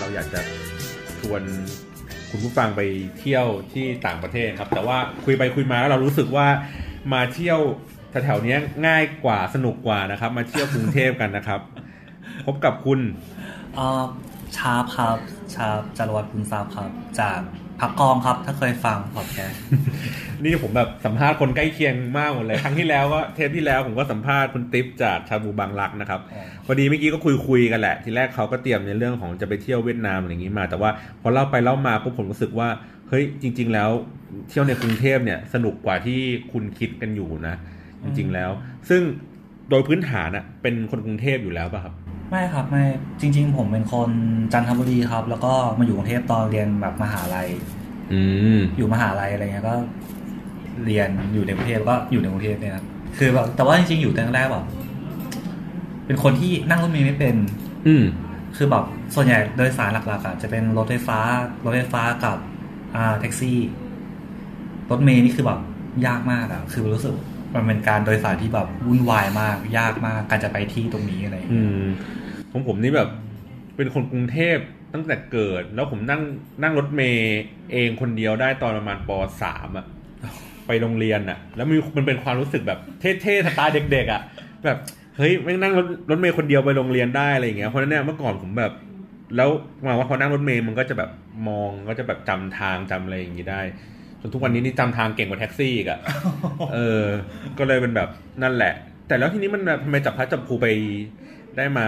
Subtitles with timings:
[0.00, 0.40] เราอยากจะ
[1.20, 1.42] ชวน
[2.30, 2.80] คุณผู้ฟังไป
[3.18, 6.46] เที่ยวที่ต่างประเทศครับ แต่ว่าคุยไปคุยมาแล้วเรารู้สึกว่า
[7.12, 7.60] มาเที่ยว
[8.10, 8.56] แถวๆนี้
[8.86, 11.60] ง่ายกว่าสนุกกว่านะครับ มาเที่ยวกรุงเทพกันนะครับ
[12.46, 13.00] พบกับคุณ
[13.78, 14.04] อ่อ
[14.56, 15.16] ชาร์ปครับ
[15.54, 16.90] ชาร์ปจารวัตรบุณทราบครับ
[17.20, 17.40] จาก
[17.80, 19.60] พักกองครับถ้าเคยฟังพอดแคสต์
[20.44, 30.90] นี่ผมแบบสัมภาษณ์คนใกล้เคียงมากหมดเลย ครั้งที่แล้วก็เทปที่แล้วผมก็สัมภาษณ์คุณติ๊บจากชาบูบางรักนะครับอ๋อพอดีเมื่อกี้ก็คุยคุยๆกันแหละ ทีแรกเขาก็เตรียมในเรื่องของจะไปเที่ยวเวียดนามอะไรอย่างนี้มา แต่ว่า
[31.22, 32.68] พอเล่าไปเล่ามาปุ๊บผมรู้สึกว่า
[33.08, 33.90] เฮ้ยจริง ๆ แล้ว
[34.48, 36.20] เที่ยวในกรุงเทพเนี่ยสนุกกว่าที่
[36.52, 37.54] คุณคิดกันอยู่นะ
[38.02, 38.50] จริง ๆแล้ว
[38.88, 39.02] ซึ่ง
[39.70, 41.94] โดยพื้นฐานอะเป็นคนกรุงเทพอยู่แล้วป่ะครับ
[42.30, 42.84] ไม่ครับไม่
[43.20, 44.10] จริง ๆ ผมเป็นคน
[44.52, 47.48] จันทบุรีครับ แล้วก็มาอยู่กรุงเทพตอนเรียนแบบมหาลัย
[48.12, 48.20] อื
[48.56, 49.74] มอยู่มหาลัยอะไรเงี้ยก็
[50.84, 52.84] เรียนอยู่ในกรุงเทพก็อยู่ในกรุงเทพเนี่ยครับ
[53.18, 54.64] คือแบบแต่ว่าจริงๆอยู่ตั้งแต่แรกแบบ
[56.06, 57.36] เป็นคนที่นั่งรถเมล์ไม่เป็น
[57.86, 58.04] อืม
[58.56, 61.18] คือแบบส่วนใหญ่โดยสารหลักๆอะจะเป็นรถไฟฟ้า
[61.64, 62.36] รถไฟฟ้ากับ
[62.96, 63.58] อ่าแท็กซี่
[64.90, 65.60] รถเมล์นี่คือแบบ
[66.06, 67.14] ยากมากอะคือรู้สึก
[67.56, 71.84] มันเป็นการโดยสารที่แบบวุ่นวายมากยากมาก การจะไปที่ตรงนี้อะไรอืม
[72.52, 73.08] ของผมนี่แบบ
[73.76, 74.56] เป็นคนกรุงเทพ
[74.92, 76.22] ตั้งแต่เกิด แล้วผมนั่ง
[76.62, 77.36] นั่งรถเมย์
[77.72, 79.10] เองคนเดียวได้ตอนประมาณป
[79.42, 79.86] สามอะ
[80.66, 84.22] ไปโรงเรียนอะแล้วมีมันเป็นความรู้สึกแบบเท่ๆสไตล์เด็กๆอะ
[84.64, 84.78] แบบ
[85.16, 88.72] เฮ้ยแม่งนั่งรถรถเมย์คนเดียวไปโรงเรียนได้อะไรอย่างเงี้ยเพราะฉะนั้นเนี่ยเมื่อก่อนผมแบบ
[89.36, 89.48] แล้ว
[89.86, 91.10] มาว่าพอนั่งรถเมย์มันก็จะแบบ
[91.48, 93.60] มองก็จะแบบจำทางจำอะไรอย่างงี้ได้
[94.32, 96.00] ทุกวันนี้นี่จำทางเก่งกว่าแท็กซี่อีกอะ
[96.74, 97.04] เออ
[97.58, 98.08] ก็เลยเป็นแบบ
[98.42, 98.72] นั่นแหละ
[99.08, 100.66] แต่แล้วทีนี้มันแบบทำไมจับพลัดจับผลูไป
[101.56, 101.86] ได้มา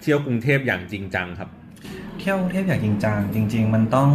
[0.00, 1.50] เที่ยวกรุงเทพอย่างจริงจังครับ
[2.18, 4.10] เที่ยวกรุงเทพอย่างจริงจังจริง ๆ มันต้อง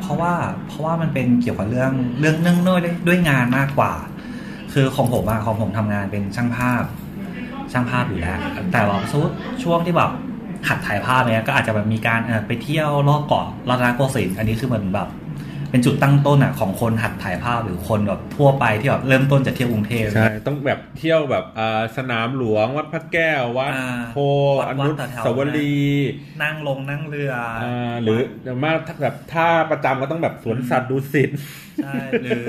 [0.00, 0.32] เพราะว่า
[0.66, 3.92] เพราะว่ามันเป็นเกี่ยวกับเรื่องเรื่องเนื่องด้วยด้วยงานมากกว่า
[4.72, 6.82] คือของผมอะของผมทำงานเป็นช่างภาพ
[7.72, 8.38] ช่างภาพอยู่แล้ว
[8.72, 10.10] แต่ว่าสมมติช่วงที่แบบ
[10.68, 15.08] หัดถ่ายภาพเนี้ยก็อาจจะแบบมีการเออไปเที่ยวรอบเกาะรัตนโกสินทร์อันนี้คือเหมือนแบบ
[15.72, 24.18] เป็นจุดตั้งต้นอะของคนหัดถ่ายภาพหรือคนแบบทั่วไปที่แบบเริ่มต้นจะเที่ยวกรุงเทพใช่ต้องแบบเที่ยวแบบอ่าสนามหลวงวัดพระแก้ววัดอ่าโพ
[24.60, 26.10] วัดอนุวัดแถวๆสาวรีย์
[26.42, 31.30] นั่งลงนั่งเรือออ่าหรืออย่างมากถ้าแบบถ้าประจำก็ต้องแบบสวนสัตว์ดูสิต
[31.84, 32.44] ใช่หรือ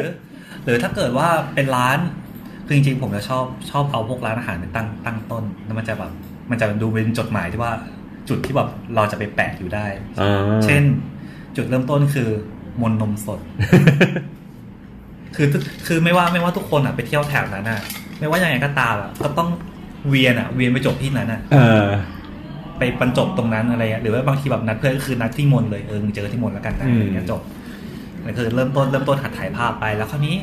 [0.66, 2.00] หรือถ้าเกิดว่าเป็นร้าน
[2.66, 6.12] คือจริงๆผมจะชอบชอบเอาพวกร้านอาหารเป็นตั้งตั้งต้นแล้วมันจะแบบ
[6.50, 7.74] มันจะดูเป็นจดหมายที่ว่า
[8.30, 9.86] จุดที่แบบเราจะไปแปะอยู่ได้
[10.22, 10.84] อ่าเช่น
[11.56, 12.30] จุดเริ่มต้นคือ
[12.82, 13.40] มนนมสด
[15.36, 17.82] คือทุกคือไม่ว่าไม่ว่าทุกคนอะไปเที่ยวแถวนั้นอะ
[18.20, 19.50] ไม่ว่ายังไงก็ตามอะก็ต้อง
[20.08, 21.88] เวียนอะ เวียนไปจบที่นั้นอะเออ
[22.78, 27.42] ไปบรรจบตรงนั้นอะไรเงี้ยหรือว่าบางทีแบบนัดเพื่อนก็คือนัดที่มนเลยเออมึงเจอที่มนแล้วกันนะอืมอะไรเงี้ยจบ
[28.24, 30.36] นั่นคือเริ่มต้นเริ่มต้นหัดถ่ายภาพไป แล้วคราวนี้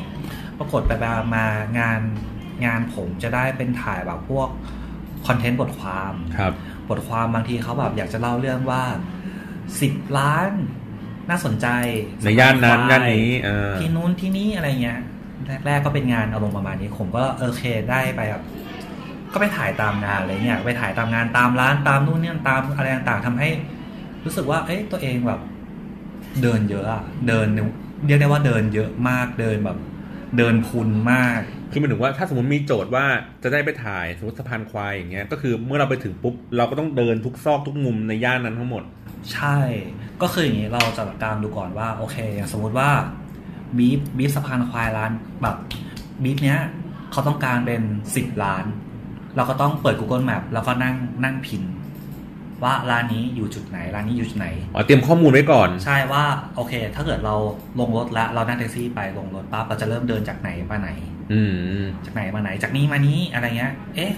[0.59, 1.45] ปรากฏไปๆมา
[1.79, 2.01] งาน
[2.65, 4.47] งานผมจะได้เป็นถ่ายแบบพวก
[5.27, 6.53] คอนเทนต์บทความครับ
[6.89, 8.83] บทความบางทีเขาแบบอยากจะเล่าเรื่องว่า
[9.81, 10.51] สิบล้าน
[11.29, 11.67] น่าสนใจ
[12.23, 14.99] ในย่านนั้นสำหรับย่านนี้เออที่นู้นที่นี้อะไรเงี้ย
[15.65, 18.43] แรกๆก็เป็นงานอารมณ์ประมาณนี้ ผมก็โอเคได้ไปแบบ
[19.33, 23.49] ก็ไปถ่ายตามงานอะไรเงี้ยไปถ่ายตามงานตามร้านตามนู่นนี่ตามอะไรต่างๆทำให้
[24.25, 25.41] รู้สึกว่า เอ้ยตัวเองแบบ
[26.41, 27.47] เดินเยอะอะเดิน
[28.05, 29.77] เรียกได้ว่าเดินเยอะมากเดินแบบ
[30.37, 31.39] เดินพุนมาก
[31.71, 33.05] คือหมันถึงว่าถ้าสมมติมีโจทย์ว่า
[33.43, 38.83] จะได้ไปถ่ายสมมติสะพานควายอย่างเงี้ยก็คือเมื่อเราไปถึงปุ๊บเราก็ต้องเดินทุกซอกทุกมุมในย่านนั้นทั้งหมด
[39.33, 39.57] ใช่
[40.21, 42.89] ก็คืออย่างนี้เราจะกลางดูก่อนว่าโอเค อย่างสมมุติว่า
[43.77, 45.55] บีฟบีฟสะพานควายร้านแบบ
[46.23, 46.59] บีฟเนี้ย
[47.11, 47.81] เขาต้องการเป็น
[48.15, 48.65] สิบล้าน
[49.35, 51.63] เราก็ต้องเปิด Google Map แล้วก็นั่งนั่งพิน
[52.63, 56.23] ว่าร้านนี้อยู่จุดไหนร้านนี้อยู่จุดไหนอ๋อเตรียมข้อมูลไว้ก่อน ใช่ว่า
[56.55, 57.35] โอเค ถ้าเกิดเรา
[57.79, 60.89] ลงรถแล้วเรานั่งแท็กซี่ไปลงรถปั๊บเราจะเริ่มเดินจากไหนมาไหน
[61.31, 61.41] อื
[61.79, 64.13] มจากไหนมาไหน จากนี้มานี้อะไรเงี้ย เอ๊ะ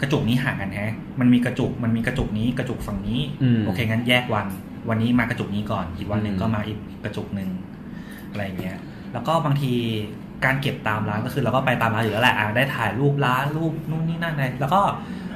[0.00, 4.46] กระจุกนี้ห่างกันแฮะ มันมีกระจุกมันมีกระจุกนี้กระจุกฝั่งนี้อืมโอเคงั้นแยกวัน
[4.88, 7.50] วันนี้มากระจุกนี้ก่อน อีกวันหนึ่งอืมก็มาอีกกระจุกหนึ่ง
[8.30, 8.78] อะไรเงี้ย
[9.12, 9.72] แล้วก็บางที
[10.44, 14.80] การเก็บตามร้านก็คือเราก็ไปตามร้านอยู่แล้วแหละอะได้ถ่ายรูปร้านรูปนู่นนี่นั่นอะไรแล้วก็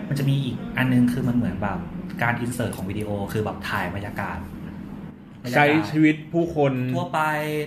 [0.08, 1.79] มันจะมีอีกอันนึงคือมันเหมือนแบบ
[2.23, 4.38] การ insert ของวิดีโอคือแบบถ่ายบรรยากาศ
[5.43, 7.20] บรรยากาศใช้ชีวิตผู้คนทั่วไป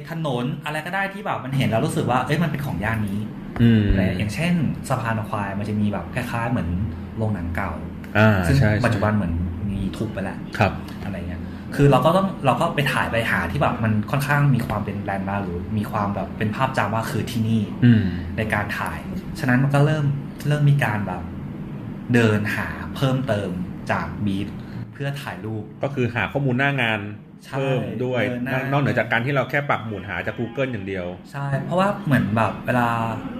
[0.09, 3.19] ถนนอะไรก็ได้ที่แบบมันเห็นแล้วรู้สึกว่าเอ้ยมันเป็นของย่านนี้
[3.61, 4.53] อืมอะไรอย่างเช่น
[4.89, 6.69] สะพานควายมันจะมีแบบคล้ายๆเหมือน
[7.17, 7.71] โรงหนังเก่า
[8.17, 9.33] อ่าซึ่งใช่ใช่ปัจจุบันเหมือน
[9.69, 10.96] มีทุบไปแล้วครับอะไรเงี้ย
[11.75, 18.05] คือเราก็ต้องเราก็ไปถ่ายไปหาที่แบบมันค่อนข้างมีความเป็น landmark หรือมีความแบบเป็นภาพจำว่าคือที่นี่อืม
[18.37, 18.99] ในการถ่าย
[19.39, 20.05] ฉะนั้นมันก็เริ่ม
[20.47, 21.21] เริ่มมีการแบบ
[22.13, 23.49] เดินหาเพิ่มเติม
[23.91, 24.47] จากบีท
[24.93, 26.99] เพื่อถ่ายรูป ก็คือหาข้อมูลหน้างาน
[27.45, 32.89] ใช่เพิ่มด้วยเออหน้านอกนอกเหนือจากการที่เราแค่ปักหมุดหาจาก Google อย่างเดียว ใช่ เพราะว่าเหมือนแบบเวลา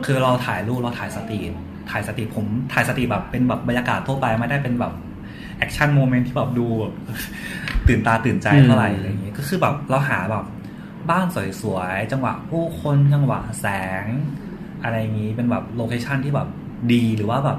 [0.06, 1.52] คือเราถ่ายรูปเราถ่าย street
[1.92, 4.94] ถ่าย street ผมถ่าย street แบบเป็นแบบบรรยากาศทั่วไปไม่ได้เป็นแบบ
[5.58, 6.94] action moment ที่แบบดูแบบ
[7.90, 10.46] ตื่นตาตื่นใจเท่าไหร่อืมอะไรอย่างเงี้ยก็คือแบบเราหาแบบ
[11.10, 11.26] บ้าน
[11.62, 13.68] สวยๆ จังหวะผู้คนจังหวะแส
[14.04, 14.06] ง
[14.84, 16.48] อะไรอย่างงี้เป็นแบบโลเคชันที่แบบ
[16.94, 17.58] ดีหรือว่าแบบ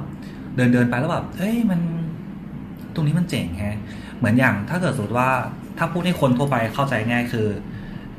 [0.57, 1.81] เดินเดินๆไปแล้วแบบเฮ้ยมัน
[2.95, 3.79] ตรงนี้มันเจ๋งแฮะ
[4.19, 5.31] เหมือนอย่างถ้าเกิดสมมติว่า
[5.79, 7.49] ถ้าพูดให้คนทั่วไปเข้าใจง่ายคือ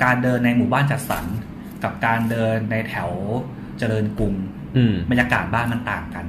[0.04, 1.26] การเดินในหมู่บ้านจัดสรร
[1.84, 3.12] กับการเดินในแถว
[3.80, 4.34] เจริญกรุง
[4.78, 6.26] อืมบรรยากาศบ้านมันต่างกัน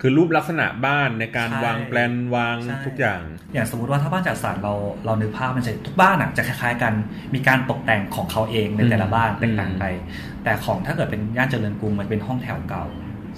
[0.00, 3.22] คือรูปลักษณะบ้านในการใช่วางแปลนวางใช่ทุกอย่าง
[3.54, 4.74] อย่างสมมติว่าถ้าบ้านจัดสรรเรา
[5.04, 6.92] เรานึกภาพมันจะทุกบ้านอะจะคล้ายๆกัน
[7.34, 9.84] มีการตกแต่งของเขาเองในแต่ละบ้านอืมแตกต่างไป
[10.44, 12.84] แต่ของถ้าเกิดเป็นย่านเจริญกรุงมันเป็นห้องแถวเก่า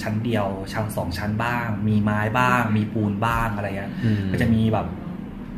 [0.03, 4.87] ชั้นเดียวชั้นสองชั้นบ้าง มีไม้บ้าง มีปูนบ้างอะไรเงี้ยอืมมันจะมีแบบ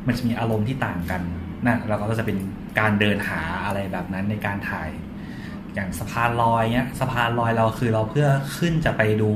[0.06, 1.22] มันจะมีอารมณ์ที่ต่างกัน
[1.66, 2.36] นะเราก็จะเป็น
[2.78, 4.88] การเดินหาอะไรแบบนั้นในการถ่าย
[5.74, 8.28] อย่างสะพานลอยเนี้ยสะพานลอยเราคือเราเพื่อ
[8.58, 9.30] ขึ้นจะไปดู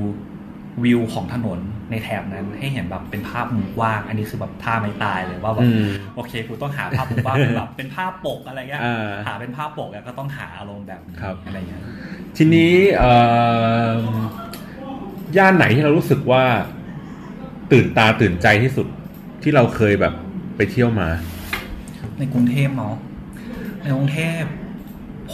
[0.85, 1.59] วิวของถนน
[1.91, 11.83] ในแถบนั้นให้เห็นแบบเป็นภาพมุมกว้าง อันนี้คือแบบท่าไม่ตายเลยว่าแบบอืมโอเคกูต้องหาภาพมุมกว้างเป็นแบบเป็นภาพปกอะไรเงี้ยอ่าหาเป็นภาพปกแล้วก็ต้องหาอารมณ์แบบนี้ครับอะไรเงี้ย
[12.37, 13.13] ทีนี้เอ่
[13.93, 16.45] อย่านไหนที่เรารู้สึกว่า
[17.73, 18.87] ตื่นตาตื่นใจที่สุด
[19.43, 20.15] ที่เราเคยแบบ
[20.57, 21.09] ไปเที่ยวมา
[22.19, 22.95] ในกรุงเทพเนาะ
[23.83, 24.43] ในกรุงเทพ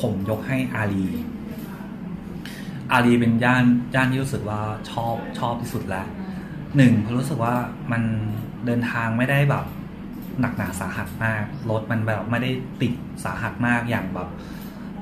[0.01, 1.07] ผมยกให้อารี
[2.93, 3.65] อารีเป็นย่าน
[3.95, 4.61] ย่านที่รู้สึกว่า
[4.91, 6.07] ชอบชอบที่สุดแล้ว
[6.77, 7.55] หนึ่งเพราะรู้สึกว่า
[7.93, 8.03] มัน
[8.67, 9.65] เดินทางไม่ได้แบบ
[10.41, 12.51] หนักหนาสาหัสมาก รถมันแบบไม่ได้
[12.81, 12.93] ติด
[13.25, 14.29] สาหัสมากอย่างแบบ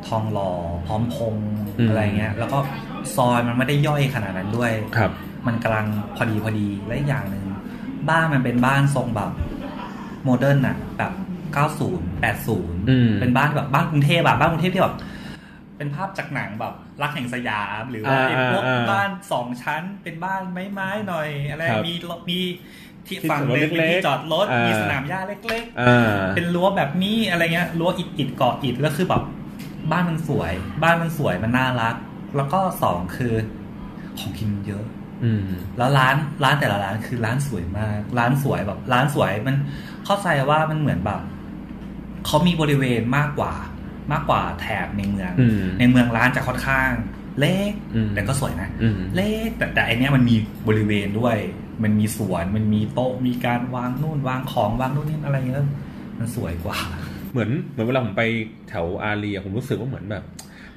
[0.07, 0.51] ทองหล่อ
[0.87, 1.49] พร้อมพงษ์
[1.79, 2.59] อืมอะไรเงี้ย แล้วก็
[3.17, 5.11] ซอยมันไม่ได้ย่อยขนาดนั้นด้วยครับ
[5.47, 5.87] มันกำลัง
[6.17, 7.45] พอดีพอดีและอีกอย่างหนึ่ง
[8.11, 9.31] บ้านมันเป็นบ้านทรงแบบ
[10.25, 11.13] โมเดิร์นอะแบบ
[11.55, 14.95] 90อืม80 เป็นบ้านแบบบ้านกรุงเทพอะบ้านกรุงเทพที่แบบ
[15.83, 20.43] เป็นภาพจากหนังแบบรักแห่งสยาม หรือว่าอ่าไอ้พวกอ่าบ้านสองชั้น เป็นบ้าน
[20.75, 22.41] ไม้ๆหน่อยอะไรครับมีรถมี
[23.07, 29.23] ที่ที่ฝั่งจอดรถเป็นเล็กๆที่จอดรถอ่ามีมีสนามหญ้าเล็กอ่าๆเป็นรั้วแบบนี้อะไรเงี้ยรั้วอิฐอิฐเกาะอิฐแล้วคือแบบ
[29.93, 30.53] บ้านมันสวย
[30.83, 31.95] บ้านมันสวยมันน่ารัก
[32.37, 33.35] แล้วก็สองคือ
[34.19, 34.85] ของกินเยอะ
[35.25, 39.57] อืมแล้วร้านร้านแต่ละร้านคือร้านสวยมาก ร้านสวยแบบ ร้านสวยมัน
[40.05, 41.21] เข้าใจว่ามันเหมือนแบบ
[42.27, 43.55] เขามีบริเวณมากกว่า
[44.13, 46.91] มากกว่าแถบในเมืองอืมในเมืองร้านจะค่อนข้าง
[47.41, 50.37] เล็กอืมแต่ก็สวยนะอืมเล็กแต่แต่อันเนี้ยมันมี
[50.69, 51.37] บริเวณด้วย
[51.83, 55.59] มันมีสวนมันมีโต๊ะมีการวางนู่นวางของวางนู่นนี่อะไรเงี้ย
[56.19, 56.79] มันสวยกว่า
[57.33, 58.23] เหมือนเหมือนเวลาผมไป
[58.69, 60.25] แถวอารีอะผมรู้สึกว่าเหมือนแบบ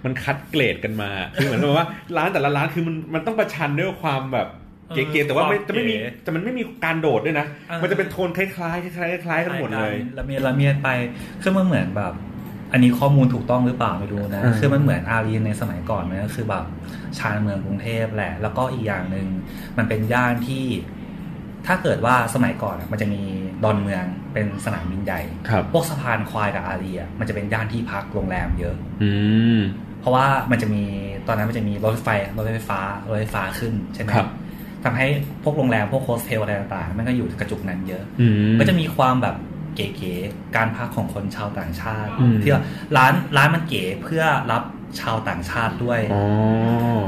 [0.05, 1.87] มันคัดเกรดกันมาคือเหมือนแบบว่า
[2.17, 4.47] ร้านแต่ละร้านคือมันมันต้องประชันด้วยความแบบ
[4.89, 10.89] เออเก๋ๆแต่ว่าไม่ความจะไม่มีเก๋แต่มันไม่มีการโดดด้วยนะเออมันจะเป็นโทนคล้ายๆคล้ายๆคล้ายๆกันหมดเลยละเมียดละเมียดไป
[11.41, 12.13] คือมันเหมือนแบบ
[12.71, 16.65] อันนี้ข้อมูลถูกต้องหรือเปล่าไม่รู้นะอืมคือมันเหมือนอารีในสมัยก่อนมันก็คือแบบ
[17.17, 19.27] ชานเมืองกรุงเทพแหละ แล้วก็อีกอย่างหนึ่ง
[19.77, 20.65] มันเป็นย่านที่
[21.67, 23.21] ถ้าเกิดว่าสมัยก่อนอะมันจะมี
[23.63, 29.11] ดอนเมืองเป็นสนามบินใหญ่ครับพวกสะพานควายกับอารีอะมันจะเป็นย่านที่พักโรงแรมเยอะ อื
[29.57, 29.59] ม
[29.99, 30.83] เพราะว่ามันจะมี
[31.27, 34.29] ตอนนั้นมันจะมีรถไฟรถไฟฟ้ารถไฟฟ้าขึ้นใช่ไหมครับ
[34.83, 35.07] ทำให้
[35.43, 39.35] พวกโรงแรมพวกโฮสเทลอะไรต่างๆ มันก็อยู่กระจุกนั้นเยอะอืมก็จะมีความแบบ
[39.75, 42.63] เก๋ๆการพักของคนชาวต่างชาติอืมที่ว่า
[42.97, 44.63] ร้านร้านมันเก๋เพื่อรับ
[44.99, 46.23] ชาวต่างชาติด้วยอ๋อ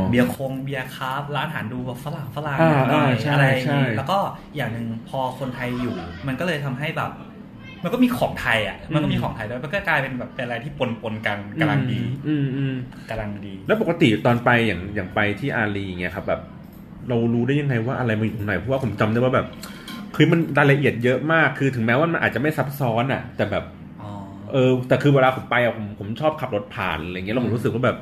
[0.09, 4.17] เบียร์คงเบียร์ craft ร้านอาหารดูแบบฝรั่งฝรั่งอ่าหน่อยอ่าใช่อะไรอย่างนี้ใช่แล้วก็
[4.55, 5.95] อย่างหนึ่งพอคนไทยอยู่
[6.27, 7.11] มันก็เลยทำให้แบบ
[7.83, 12.75] มันก็มีของไทยอะ มันก็มีของไทยด้วยมันก็กลายเป็นแบบเป็นอะไรที่ปนปนๆกันกำลังดี อืมอืม
[13.09, 16.41] กำลังดี แล้วปกติตอนไปอย่างอย่างไปที่อารีเงี้ยครับแบบ
[17.09, 19.47] เรารู้ได้ยังไงว่าอะไรมาอยู่ตรงไหนเพราะว่าผมจำได้ว่าแบบ
[20.19, 23.63] คือมันรายละเอียดเยอะมาก คือถึงแม้ว่ามันอาจจะไม่ซับซ้อนอะ แต่แบบ
[24.01, 24.09] อ๋อ
[24.51, 27.97] เออ แต่คือเวลาผมไปอะผมผมชอบขับรถผ่านอะไรเงี้ยแล้วผมรู้สึกว่าแบบ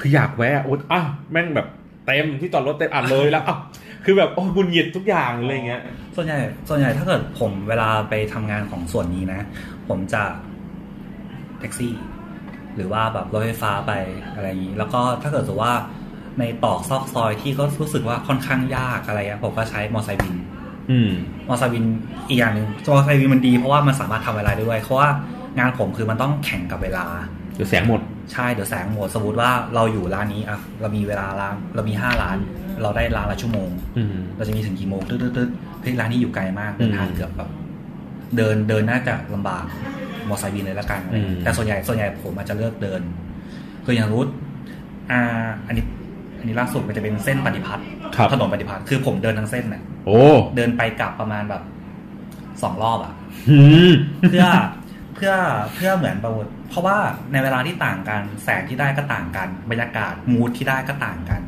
[0.00, 1.68] คืออยากแวะโอ๊ยอ้าวแม่งแบบ
[2.06, 3.58] เต็มที่จอดรถเต็มอ่านเลยแล้วอ้าว
[4.04, 5.82] คือแบบโอ้ยบุญหยิดทุกอย่างอะไรเงี้ย
[6.16, 9.40] ส่วนใหญ่ ส่วนใหญ่ถ้าเกิดผมเวลาไปทำงานของส่วนนี้นะ
[9.88, 10.22] ผมจะ
[11.58, 11.92] แท็กซี่
[12.76, 13.92] หรือว่าแบบรถไฟฟ้าไป
[14.34, 15.74] อะไรอย่างนี้ แล้วก็ถ้าเกิดสมมุติว่า
[16.38, 20.51] ในตอกซอกซอยที่ก็รู้สึกว่าค่อนข้างยากอะไรอะผมก็ใช้มอไซค์บินอื
[21.06, 21.08] ม
[21.48, 21.84] มอไซค์บิน
[22.28, 25.08] อีกอย่างหนึ่งมอไซค์บินมันดีเพราะว่ามันสามารถทำเวลาได้ด้วย เพราะว่า
[25.58, 27.04] งานผมคือมันต้องแข่งกับเวลา
[27.56, 28.00] เดี๋ยวแสงหมด
[28.32, 32.36] ใช่เดี๋ยวแสงหมด สมมติว่าเราอยู่ร้านนี้อะเรามีเวลาร้านเรามีห้าร้าน
[32.82, 35.48] เราได้ร้านละชั่วโมงอืมเราจะมีถึงกี่โมงตึ๊ดตึ๊ดตึ๊ด
[35.82, 37.50] เฮ้ยร้านนี้อยู่ไกลมากเดินทางเกือบแบบ
[38.36, 39.64] เดินเดินน่าจะลำบาก
[40.28, 43.00] มอไซค์บินเลยละกันอะไรเงี้ยอืมแต่ส่วนใหญ่ส่วนใหญ่ผมอาจจะเลือกเดิน
[43.84, 44.22] คืออย่างรู้
[45.10, 45.20] อ่า
[45.66, 45.84] อันนี้
[46.42, 50.20] อันนี้ล่าสุดมันจะเป็นเส้นปฏิพัฒน์ครับ ถนนปฏิพัฒน์คือผมเดินทั้งเส้นน่ะโอ้
[50.56, 51.62] เดินไปกลับประมาณแบบ
[52.62, 53.12] สองรอบอะ
[53.48, 53.90] หืม
[54.30, 54.46] เพื่อ
[55.14, 55.32] เพื่อ
[55.74, 56.96] เพื่อเหมือนประมวลเพราะว่า
[57.32, 61.42] ในเวลาที่ต่างกัน แสงที่ได้ก็ต่างกัน บรรยากาศมูดที่ได้ก็ต่างกัน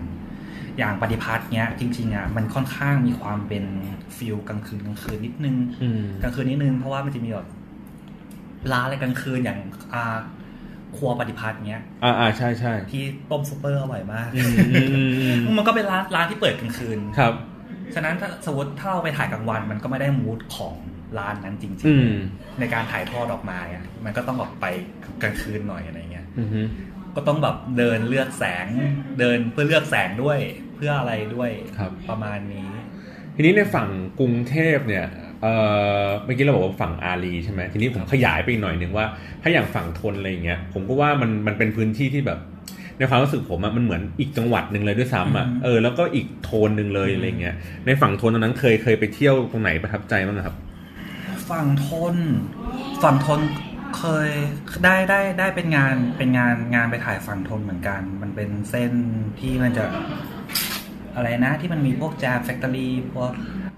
[0.78, 3.64] อย่างประดิพัทธ์เนี้ย จริงๆอะมันค่อนข้างมีความเป็น
[4.16, 7.48] feel กลางคืนกลางคืนนิดนึงอืม กลางคืนนิดนึงเพราะว่ามันจะมีแบบ
[8.72, 9.58] ร้านอะไรกลางคืนอย่าง
[9.94, 10.16] อ่า
[10.96, 17.34] ครัวประดิพัทธ์เนี้ย อ่าอ่าใช่ใช่ที่ต้มซุปเปอร์อร่อยมากอืมอืมอืมอืมมันก็เป็นร้านร้านที่เปิดกลางคืนครับ
[17.94, 20.74] ฉะนั้นถ้าสมมติถ้าเราไปถ่ายกลางวัน มันก็ไม่ได้ mood ของ
[21.18, 24.66] ร้านนั้นจริงอืมๆในการถ่ายทอดออกมาอะมันก็ต้องแบบไป
[25.22, 26.48] กลางคืนหน่อยอะไรเงี้ยอืม
[27.16, 28.66] ก็ต้องแบบเดินเลือกแสง
[29.20, 30.38] เดินเพื่อเลือกแสงด้วย
[30.76, 32.70] เพื่ออะไรด้วยครับประมาณนี้
[33.34, 35.06] ทีนี้ในฝั่งกรุงเทพเนี่ย
[35.44, 35.56] เอ่
[36.04, 39.06] อเมื่อกี้เราบอกว่าฝั่งอารีใช่ไหมทีนี้ผมขยายไปอีกหน่อยหนึ่งว่า
[39.42, 42.38] ถ้าอย่างฝั่งทนอะไรอย่างเงี้ยผมก็ว่ามันมันเป็นพื้นที่ที่แบบ
[42.98, 47.54] ในความรู้สึกผมอะมันเหมือนอีกจังหวัดหนึ่งเลยด้วยซ้ำอะอืมเออแล้วก็อีกโทนหนึ่งเลยอะไรเงี้ย
[47.86, 50.56] ในฝั่งทนตอนนั้นเคยเคยไปเที่ยวตรงไหนประทับใจบ้างครับ
[51.50, 52.16] ฝั่งทน
[53.02, 53.40] ฝั่งทน
[53.98, 54.28] เคย
[54.84, 58.92] ได้ได้ได้เป็นงานเป็นงานงานไปถ่ายฝั่งทนเหมือนกัน มันเป็นเส้น
[59.40, 59.84] ที่มันจะ
[61.14, 63.73] อะไรนะที่มันมีพวกแจมแฟคทอรี่พวกอ่า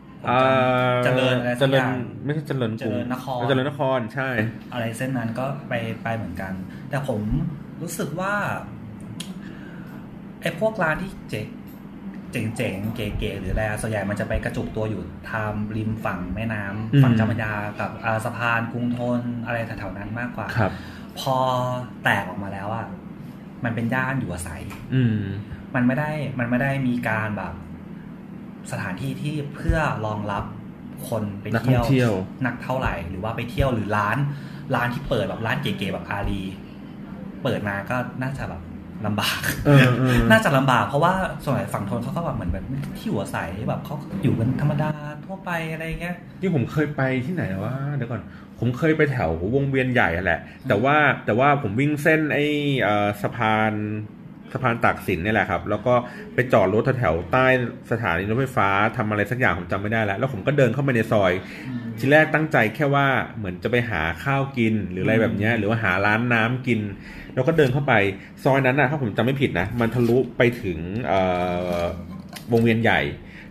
[1.04, 4.28] เจริญอะไรเจสักริอญย่างไม่ใช่เจริญกรุงเจริญนครเจริญนครใช่
[4.72, 6.52] อะไรเส้นนั้นก็ไปไปเหมือนกัน
[6.90, 7.20] แต่ผม
[7.82, 8.34] รู้สึกว่า
[10.40, 11.46] ไอ้พวกร้านที่เจ๋ง
[12.56, 20.72] เจ๋งๆ เก๋ๆ หรืออะไรอะส่วนใหญ่มันจะไปกระจุกตัวอยู่ทางริมฝั่งแม่น้ำอืมฝั่งจามยากับอ่าสะพานกรุงทนอะไรแถวๆนั้นมากกว่าครับ
[21.20, 21.36] พอ
[22.04, 22.86] แตกออกมาแล้วอะ
[23.64, 24.62] มันเป็นย่านอยู่อาศัย
[24.94, 25.20] อืม
[25.74, 27.52] มันไม่ได้มันไม่ได้มีการแบบ
[28.72, 30.44] สถานที่ที่เพื่อรองรับ
[31.08, 32.12] คนไปนักท่องเที่ยว
[32.46, 34.16] นักเท่าไหร่ หรือว่าไปเที่ยวหรือร้าน
[34.74, 36.42] ร้านที่เปิดแบบร้านเก๋ๆแบบอารี
[37.42, 38.62] เปิดมาก็น่าจะแบบ
[39.06, 41.12] ลำบากเออเออน่าจะลำบาก เพราะว่า
[41.44, 42.64] ส่วนใหญ่ฝั่งทนเขาก็แบบเหมือนแบบ
[42.96, 44.92] ที่อยู่อาศัยแบบเขาอยู่กันธรรมดา
[45.24, 48.22] ทั่วไปอะไรเงี้ยที่ผมเคยไปที่ไหนวะเดี๋ยวก่อน
[48.58, 50.96] ผมเคยไปแถววงเวียนใหญ่อะแหละ แต่ว่า
[51.26, 52.44] แต่ว่าผมวิ่งเส้นไอ้
[52.82, 53.72] เอ่อสะพาน
[54.52, 55.94] สะพานตากสินเนี่ยแหละครับ แล้วก็
[56.34, 57.46] ไปจอดรถแถวๆใต้
[57.90, 61.32] สถานีรถไฟฟ้าทำอะไรสักอย่างผมจำไม่ได้แล้ว แล้วผมก็เดินเข้าไปในซอย
[61.98, 66.80] ทีแรกตั้งใจแค่ว่าเหมือนจะไปหาข้าวกินหรืออะไรแบบเนี้ยหรือว่าหาร้านน้ำกิน
[67.34, 67.94] แล้วก็เดินเข้าไป
[68.44, 71.20] ซอยนั้นนะถ้าผมจำไม่ผิดนะ มันทะลุไปถึงเอ่
[71.78, 71.82] อ
[72.52, 73.00] วงเวียนใหญ่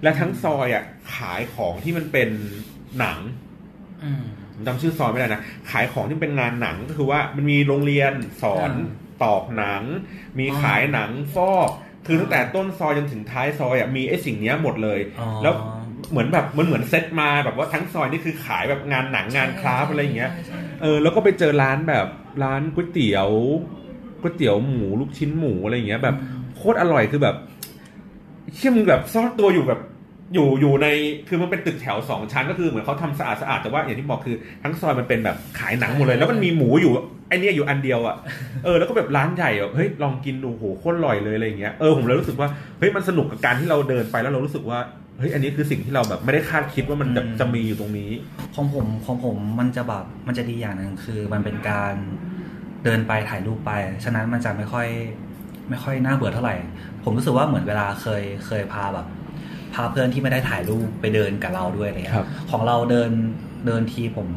[0.04, 0.84] และทั้งซอยอะ
[1.16, 2.30] ขายของที่มันเป็น
[3.00, 3.20] หนัง
[4.04, 4.24] อืม
[4.54, 8.12] ผมจำชื่อซอยไม่ได้นะขายของที่เป็นงานหนังก็คือว่ามันมีโรงเรียน
[8.44, 8.74] สอนอ่
[9.24, 9.84] ตอกหนัง
[10.40, 11.70] มีอ๋อขายหนังฟอก
[12.06, 15.54] คือตั้งแต่ต้นซอยจนถึงท้ายซอยอะมีไอ้สิ่งเนี้ยหมดเลยอ๋อแล้ว
[16.12, 22.08] เหมือนแบบมันเหมือนเซตมาแบบว่าทั้งซอยนี่คือขายแบบงานหนังงานคราฟต์อะไรอย่างเงี้ยใช่ใช่เออแล้วก็ไปเจอร้านแบบ
[22.44, 23.30] ร้านก๋วยเตี๋ยว
[24.22, 26.16] ก๋วยเตี๋ยวหมูลูกชิ้นหมูอะไรอย่างเงี้ยแบบ
[26.56, 27.36] โคตรอร่อยคือแบบ
[28.56, 29.80] เชื่อมึงแบบซ่อนตัวอยู่แบบ
[30.34, 30.88] อยู่อยู่ใน
[31.28, 36.92] คือมันเป็นตึกแถวสองชั้นก็คือเหมือนเขาทำสะอาดสะอาดแต่ว่าอย่างที่บอกคือทั้งซอยมันเป็นแบบขายหนังหมดเลย แล้วมันมีหมูอยู่
[37.30, 38.16] ไอเนี้ยอยู่อันเดียวอะ
[38.64, 42.48] เออแล้วก็แบบร้านใหญ่แบบเฮ้ยลองกินดูโหโคตรอร่อยเลยอะไรอย่างเงี้ยเออผมเลยรู้สึกว่า
[42.80, 44.80] เฮ้ยมันสนุกกับการที่เราเดินไปแล้วเรารู้สึกว่า
[45.20, 48.12] เฮ้ยอันนี้คือสิ่งที่เราแบบไม่ได้คาดคิดว่ามันจะจะมีอยู่ตรงนี้
[48.56, 51.96] ของผมของผมมันจะแบบมันจะดีอย่างหนึ่งคือมันเป็นการ
[52.84, 53.72] เดินไปถ่ายรูปไป
[54.04, 54.88] ฉะนั้นมันจะไม่ค่อย
[55.70, 56.56] ไม่ค่อยน่าเบื่อเท่าไหร่
[57.04, 59.06] ผมรู้สึกว่าเหมือนเวลาเคยเคยพาแบบ
[59.76, 63.12] พาเพื่อนที่ไม่ได้ถ่ายรูปไปเดินกับเราด้วยอะไรเงี้ครัยบของเราเดิน
[63.66, 64.28] เดินทีผม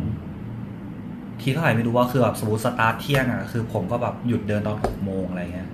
[1.41, 5.69] ทีเท่าไหร่ไม่รู้ว่าคือแบบสมมติสตาร์ทเที่ยงอะคือ ผมก็แบบหยุดเดินตอนหกโมงอะไรเงี้ย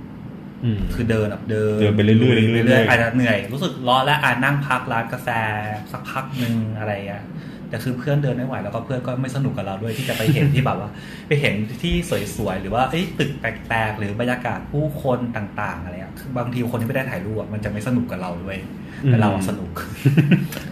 [0.65, 5.29] อืมคือเดินแบบเดินเดินไปเรื่อยๆเรื่อยๆเรื่อยๆอาจจะเหนื่อย รู้สึกร้อนแล้วอาจนั่งพักร้านกาแฟ
[5.93, 7.25] สักพักหนึ่งอะไรเงี้ย
[7.75, 10.91] แต่คือเพื่อนเดินไม่ไหวแล้วก็เพื่อนก็ไม่สนุกกับเราด้วยที่จะไปเห็นที่แบบว่า
[11.29, 11.95] ไปเห็นที่
[12.37, 18.57] สวยๆหรือว่าเอ้ยตึกแปลกๆหรือบรรยากาศผู้คนต่างๆอะไรเงี้ยคือบางทีคนที่ไม่ได้ถ่ายรูปอะมันจะไม่สนุกกับเราด้วย
[19.07, 19.71] แต่เราอะสนุก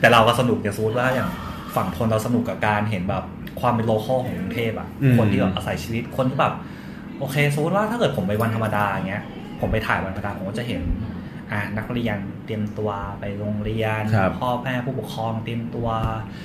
[0.00, 1.28] แต่เราก็สนุกอย่างสมมติว่าอย่าง
[1.76, 3.24] ฝั่งทนเราสนุกกับการเห็นแบบ
[3.60, 6.54] ความเป็นโลคอลของกรุงเทพอะอืมคนที่แบบอาศัยชีวิตคนที่แบบ
[7.18, 9.22] โอเคสมมติว่าถ้าเกิดผมไปวันธรรมดาอย่างเงี้ย
[9.60, 10.82] ผมไปถ่ายวันธรรมดาผมก็จะเห็น
[11.52, 12.90] อ่านักเรียนเตรียมตัว
[13.20, 15.88] ไปโรงเรียนครับพ่อแม่ผู้ปกครองเตรียมตัว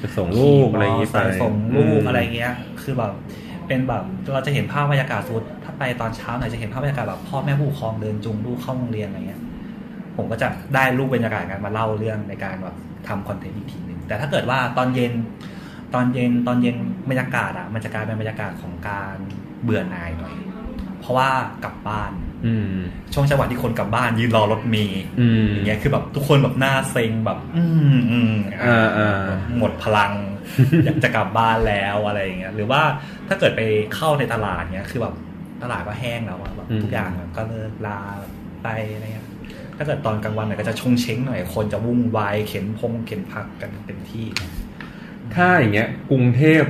[0.01, 3.13] ไปส่งลูกอะไรอย่างงี้ไปขี่มเตร์ส่งลูกมอะไรเงี้ย คือแบบ
[3.67, 9.41] เป็นแบบเราจะเห็นภาพบรรยากาศสมมุติถ้าไปตอนเช้าหน่อยจะเห็นภาพบรรยากาศแบบพ่อแม่ผู้ปกครองเดินจูงลูกเข้าโรงเรียนอะไรเงี้ย
[10.15, 12.75] ผมก็จะได้รูปบรรยากาศกันมาเล่าเรื่องในการแบบ
[13.07, 15.13] ทำคอนเทนต์อีกทีหนึ่งแต่ถ้าเกิดว่าตอนเย็น
[15.93, 16.75] ตอนเย็นตอนเย็น
[17.09, 19.15] บรรยากาศอะมันจะกลายเป็นบรรยากาศของการ
[19.63, 20.35] เบื่อหน่ายหน่อย
[20.99, 21.29] เพราะว่า
[21.63, 22.26] กลับบ้านอืม
[23.13, 27.65] ช่วงจังหวะที่คนกลับบ้านยืนรอรถเมย์อืมอย่างเงี้ยคือแบบทุกคนแบบหน้าเซ็งแบบ อื
[27.95, 30.13] มอืมอ่าอ่าแบบหมดพลัง
[30.85, 32.81] อยากจะกลับบ้านแล้วอะไรอย่างเงี้ย หรือว่า
[33.27, 33.61] ถ้าเกิดไป
[33.95, 35.15] เข้าในตลาดเนี้ยคือแบบ
[35.63, 37.99] ตลาดก็แห้งแล้วอะแบบทุกอย่างแบบก็เลิกลา
[38.63, 39.27] ไปอะไรเงี้ย
[39.77, 44.27] ถ้าเกิดตอนกลางวันเนี่ยก็จะชงเช้งหน่อยคนจะวุ่นวายเข็นพงเข็นผักกันเต็มที่
[45.35, 46.63] ถ้าอย่างเงี้ย กรุงเทพ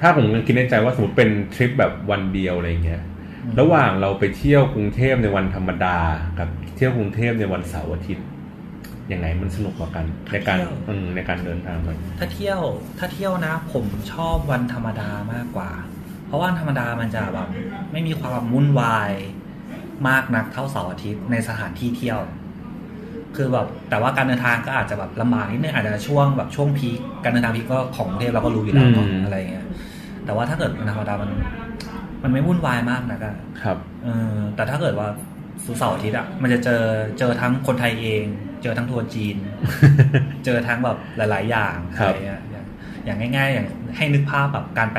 [0.00, 3.13] ถ้าผมคิดในใจว่าสมมติเป็นทริปแบบวันเดียวอะไรเงี้ยอืม
[3.60, 5.98] ระหว่างเราไปเที่ยวกรุงเทพในวันธรรมดา
[6.38, 8.26] กับเที่ยวกรุงเทพในวันเสาร์อาทิตย์
[9.12, 10.58] ยังไงมันสนุกกว่ากันในการ
[10.88, 12.60] อืมในการเดินทางมันถ้าเที่ยว
[12.98, 15.70] ถ้าเที่ยวนะ ผมชอบวันธรรมดามากกว่า
[16.26, 17.48] เพราะว่าวันธรรมดามันจะแบบ
[17.92, 19.12] ไม่มีความวุ่นวาย
[20.08, 22.20] มากนักเท่าเสาร์อาทิตย์ในสถานที่เที่ยว
[23.36, 29.66] คือแบบแต่ว่าการเดินทางก็อาจจะแบบลำบากนิดนึงอาจจะช่วงแบบช่วงพีคการเดินทางพีคก็ของกรุงเทพเราก็รู้อยู่แล้วเนาะอืมอะไรเงี้ย
[30.24, 31.30] แต่ว่าถ้าเกิดวันธรรมดามัน
[32.24, 35.08] มันไม่วุ่นวายมากนะก็ครับเออแต่ถ้าเกิดว่า
[35.78, 36.82] เสาร์อาทิตย์อะมันจะเจอ
[37.18, 38.24] เจอทั้งคนไทยเอง
[38.62, 39.36] เจอทั้งทัวร์จีน
[40.44, 42.66] เจอทั้งแบบหลาย ๆ อย่างครัอะบไรเงี้ยอย่าง
[43.04, 43.66] อย่างง่าย ๆ อย่าง
[43.96, 44.98] ให้นึกภาพแบบการไป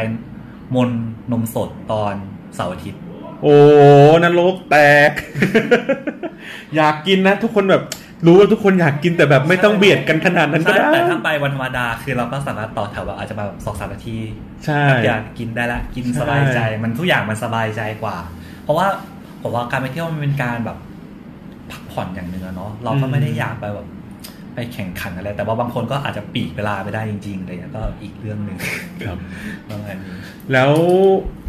[0.76, 0.90] มน
[1.32, 2.14] นมสดตอน
[2.56, 3.02] เสาร์อาทิตย์
[3.46, 3.58] โอ้
[4.24, 4.78] นรกแต
[5.10, 5.12] ก
[6.76, 7.84] อยากกินนะ ทุกคนแบบ
[8.26, 14.18] รู้ว่าทุกคนอยากกินแต่แบบไม่ต้องเบียดกันขนาดนั้นก็ใช่ได้แต่ถ้าไปวันธรรมดาคือเราก็สามารถต่อแถวแบบอาจจะมาแบบสองสามนาที
[14.66, 18.18] ใช่อยากกินได้ละกินใช่สบายใจ มันทุกอย่างมันสบายใจกว่า
[18.64, 18.88] เพราะว่า
[19.42, 20.78] ผมว่าการไปเที่ยวมันเป็นการแบบ
[21.72, 23.88] พักผ่อนอย่างหนึ่งอะเนาะเราก็ไม่ได้อยากไปแบบ
[24.56, 28.58] ไปแข่งขันอะไร แต่ว่าบางคนก็อาจจะปีกเวลาไปได้จริงๆอะไรเลยก็อีกเรื่องหนึ่ง
[29.06, 29.18] ครับ
[29.70, 30.16] ประมาณนี้
[30.54, 30.72] แล้ว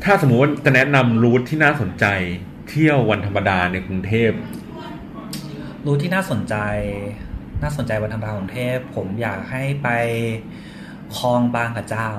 [0.05, 2.07] ถ้าสมมุติว่าจะแนะนำรูทที่น่าสนใจ
[2.69, 4.31] เที่ยววันธรรมดาในกรุงเทพ
[5.87, 6.57] รู้ที่น่าสนใจ
[7.63, 9.89] น่าสนใจวันธรรมดาของเทพ ผมอยากให้ไป
[11.17, 12.11] คลองบางกระเจ้า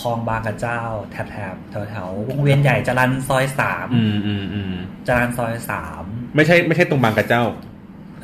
[0.00, 0.80] คลองบางกระเจ้า
[1.10, 4.74] แถบแถบแถวแถวๆวงเวียนใหญ่จรันซอยสามอืมอืมอืม
[5.06, 7.73] จรันซอยสามไม่ใช่ไม่ใช่ตรงบางกระเจ้าเอ้ย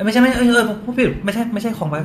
[0.05, 2.03] ไม่ใช่ไม่เออเออผู้ผิดไม่ใช่ไม่ใช่คลองบาง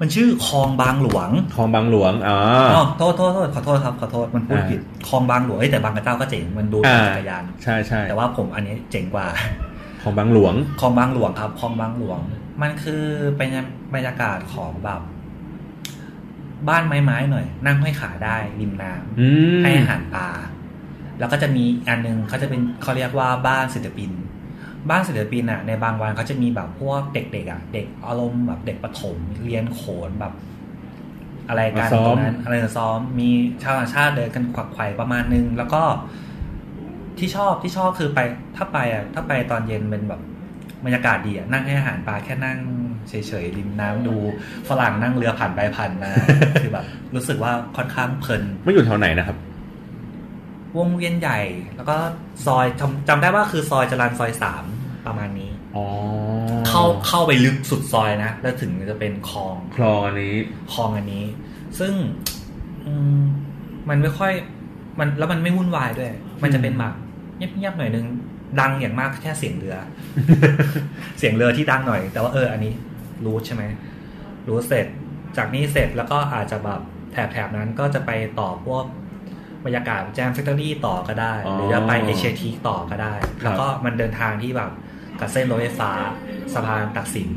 [0.00, 2.38] มันชื่อคลองบางหลวงคลองบางหลวงอ๋อ
[2.74, 9.26] อ๋อโทษโทษโทษขอโทษครับขอโทษมันพูดอ่าผิดคลองบางหลวงเอ้ยแต่บางกระเจ้าก็เจ๋งมันดูทางจักรยานใช่ใช่แต่ว่าผมอันนี้เจ๋งกว่า
[10.02, 12.18] คลองบางหลวงคลองบางหลวงครับคลองบางหลวง
[12.62, 13.04] มันคือ
[13.36, 13.50] เป็น
[13.94, 15.00] บรรยากาศของแบบ
[16.68, 20.28] บ้านไม้ๆหน่อย นั่งห้อยขาได้ริมน้ำอืมให้อาหารปลา
[21.18, 24.10] แล้วก็จะมีอันนึงเขาจะเป็นเขาเรียกว่าบ้านศิลปิน
[24.90, 30.32] บ้านศิลปินอะในบางวันเขาจะมีแบบพวกเด็กๆอะเด็กอารมณ์แบบเด็กประถมเรียนโขนแบบ
[31.48, 33.28] อะไรกันมาซ้อมตรงนั้นอะไรนะซ้อมมี
[33.62, 35.82] ชาวต่างชาติเดินกันขวักไขว่ประมาณนึง แล้วก็
[37.18, 38.20] ที่ชอบที่ชอบคือไป
[38.56, 40.20] ถ้าไปอะถ้าไปตอนเย็นเป็นแบบ
[40.84, 42.58] บรรยากาศดีอะนั่งให้อาหารปลาแค่นั่ง
[43.08, 44.14] เฉยๆริมน้ำดู
[44.68, 46.10] ฝรั่งนั่งเรือผ่านไปผ่านมา
[46.62, 49.36] คือแบบรู้สึกว่าค่อนข้างเพลินไม่อยู่แถวไหนนะครับ
[50.76, 51.40] วงเวียนใหญ่
[51.76, 51.96] แล้วก็
[52.46, 54.64] ซอยจำจำได้ว่าคือซอยจรันซอยสาม
[55.06, 55.86] ประมาณนี้อ๋อ
[56.68, 60.34] เข้าเข้าไปลึกสุดซอยนะ แล้วถึงจะเป็นคลองคลองอันนี้
[60.72, 61.24] คลองอันนี้
[61.78, 61.92] ซึ่ง
[62.86, 63.22] อืม
[63.88, 64.32] มันไม่ค่อย
[64.98, 66.94] มันแล้วมันไม่วุ่นวายด้วย มันจะเป็นแบบ
[67.36, 68.06] เงียบๆหน่อยนึง
[68.60, 69.76] ดังอย่างมากแค่เสียงเรือ
[71.18, 72.72] เสียงเรือที่ดังหน่อย แต่ว่าเอออันนี้
[73.24, 73.62] รู้ใช่ไหม
[74.48, 74.86] รู้เสร็จ
[75.36, 76.80] จากนี้เสร็จแล้วก็อาจจะแบบ
[77.12, 78.84] แถบๆนั้นก็จะไปต่อพวก
[79.64, 84.70] บรรยากาศแจมแฟคทอรี่ต่อก็ได้อ๋อหรือจะไปเอเชียทีต่อก็ได้ครับแล้วก็มันเดินทางที่แบบ
[85.20, 85.90] กับเส้นรถไฟฟ้า
[86.54, 87.30] สะพานตักสิน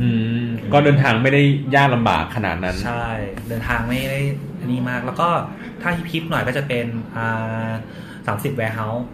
[0.00, 0.08] อื
[0.44, 1.42] มก็เดินทางไม่ได้
[1.74, 3.06] ยากลำบากขนาดนั้น ใช่
[3.48, 4.20] เดินทางไม่ได้
[4.60, 5.28] อันนี้มาก แล้วก็
[5.82, 7.70] ถ้าฮิปๆหน่อยก็จะเป็นอ่า
[8.26, 9.06] สามสิบแวร์เฮาส์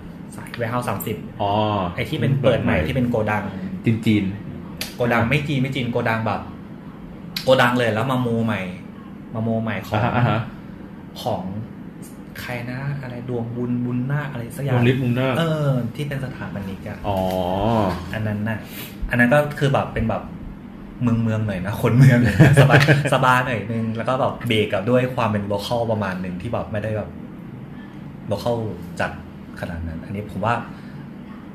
[0.59, 1.53] แวร์เฮาส์สามสิบอ๋อ
[1.95, 3.43] ไอที่เป็นเปิดใหม่ที่เป็นโกดัง
[3.85, 4.25] จีนจีน
[4.97, 6.41] โกดังไม่จีนไม่จีนโกดังแบบ
[7.45, 8.63] โกดังเลยแล้วมาโมใหม่
[9.35, 10.41] มาโมใหม่ขออ่างฮะอ่าฮะ
[11.23, 11.58] ของใค
[12.51, 17.19] รนะ อะไรดวงบุญบุญนาคอะไรสักอดย่าวงงลิฟต์มุงหน้าเออ ที่เป็นสถาปนิกอะอ๋อ
[18.15, 18.59] อันนั้นน่ะ
[19.11, 20.23] อันนั้นก็คือแบบเป็นแบบ
[21.03, 22.81] เมืองเมืองหน่อยนะคนเมืองหน่อยนะสบาย
[23.15, 27.11] สบายหน่อยนึงแล้วก็แบบเบรกกับด้วยความเป็น local ประมาณหนึ่งที่แบบไม่ได้แบบ
[28.29, 28.57] local
[29.01, 29.11] จัด
[29.61, 30.55] ขนาดนั้น อันนี้ผมว่า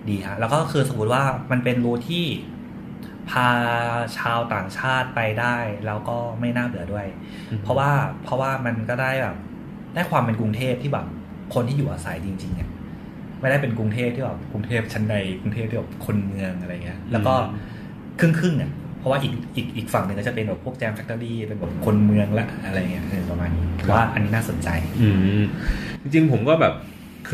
[0.10, 2.26] ดีฮะแล้วก็คือสมมติว่ามันเป็น route ที่
[3.30, 3.50] พา
[4.18, 7.08] ชาวต่างชาติไปได้ แล้วก็ไม่น่าเบื่อด้วย
[7.50, 7.92] อืมเพราะว่า
[8.24, 9.36] เพราะว่ามันก็ได้แบบ
[9.94, 11.06] ได้ความเป็นกรุงเทพที่แบบ
[11.54, 12.70] คนที่อยู่อาศัยจริงๆเนี่ย
[13.40, 17.34] ไม่ได้เป็นกรุงเทพที่แบบกรุงเทพชั้นในกรุงเทพที่แบบคนเมืองอะไรเงี้ย แล้วก็
[18.20, 24.70] ครึ่งครึ่งๆอะเพราะว่าอีกอีกอีกฝั่งหนึ่งก็จะเป็นแบบพวกแจมแฟคทอรี่เป็นแบบคนเมืองละอะไรเงี้ยเออประมาณนี้ผมว่าอันนี้น่าสนใจ
[25.02, 25.10] อื
[25.42, 25.44] ม
[26.02, 26.74] จริงๆผมก็แบบ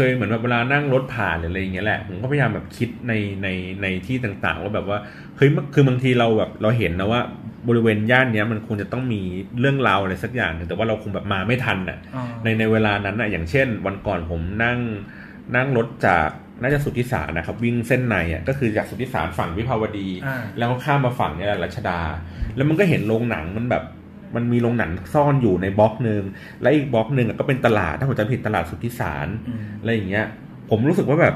[0.01, 3.47] เคยเหมือนแบบเวลานั่งรถผ่านหรืออะไรอย่างเงี้ยแหละผมก็พยายามแบบคิดในใน
[3.81, 4.97] ในที่ต่างๆว่าแบบว่า
[5.37, 7.21] เฮ้ยคือบางทีเราแบบเราเห็นนะว่า
[7.67, 9.21] บริเวณย่านเนี้ยมันควรจะต้องมี
[9.59, 14.77] เรื่องราวอะไรสักอย่างหนึ่งแต่ว่าเราคงแบบมาไม่ทันอะอ๋อในในเวลานั้นอะอย่างเช่น วันก่อนผมนั่ง
[15.55, 16.27] นั่งรถจาก
[16.61, 21.99] น่าจะสุทธิสารนะครับ วิ่งเส้นในอะก็คือจากสุทธิสารฝั่งวิภาวดีอ่าแล้วก็ข้ามมาฝั่งเนี่ยแหละรัชดา
[22.55, 23.83] แล้วมันก็เห็นโรงหนังมันแบบ
[24.35, 26.23] มันมีโรงหนังซ่อนอยู่ในบล็อกหนึ่ง
[26.61, 30.25] และอีกบล็อกหนึ่งอะก็เป็นตลาดถ้าผมจำไม่ผิดตลาดสุทธิสารอืมอะไรอย่างเงี้ย
[30.69, 31.35] ผมรู้สึกว่าแบบ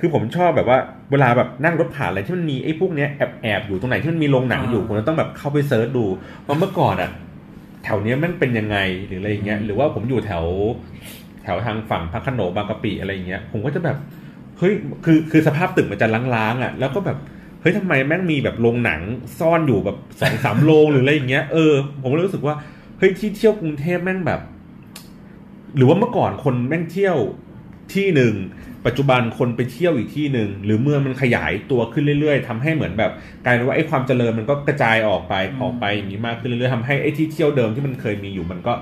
[0.00, 0.78] คือผมชอบแบบว่า
[1.10, 6.04] เวลาแบบนั่งรถผ่านอะไรที่มันมีไอ้พวกเนี้ยแอบแอบอยู่ตรงไหนที่มันมีโรงหนังอยู่อ่าผมจะต้องแบบเข้าไปเซิร์ชดู
[6.46, 7.10] ว่าเมื่อก่อนอะ
[7.84, 10.44] แถวเนี้ยมันเป็นยังไงหรืออะไรอย่างเงี้ย หรือว่าผมอยู่แถว
[11.42, 13.96] แถวทางฝั่งพระโขนงบางกะปิอะไรอย่างเงี้ย ผมก็จะแบบ
[14.58, 14.72] เฮ้ย
[15.04, 17.18] คือคือสภาพตึกมันจะล้างๆอะ แล้วก็แบบ
[17.60, 19.00] เฮ้ยทำไมแม่งมีแบบโรงหนัง
[19.38, 22.54] ซ่อนอยู่แบบสองสามโรงหรืออะไรอย่างเงี้ยเออผมก็เลยรู้สึกว่า
[22.98, 24.40] เฮ้ยที่เที่ยวกรุงเทพแม่งแบบ
[25.76, 27.16] หรือว่าเมื่อก่อนคนแม่งเที่ยว
[27.94, 28.34] ที่หนึ่ง
[28.86, 33.12] ปัจจุบันคนไปเที่ยวอีกที่หนึ่งหรือเมืองมันขยายตัวขึ้นเรื่อยๆทำให้เหมือนแบบ
[33.44, 38.72] กลายเป็นว่าไอ้ความเจริญมันก็กระจายออกไปออกไปอย่างนี้มากขึ้นเรื่อยๆทำให้ไอ้ที่เที่ยวเดิมที่มันเคยมีอยู่มันก็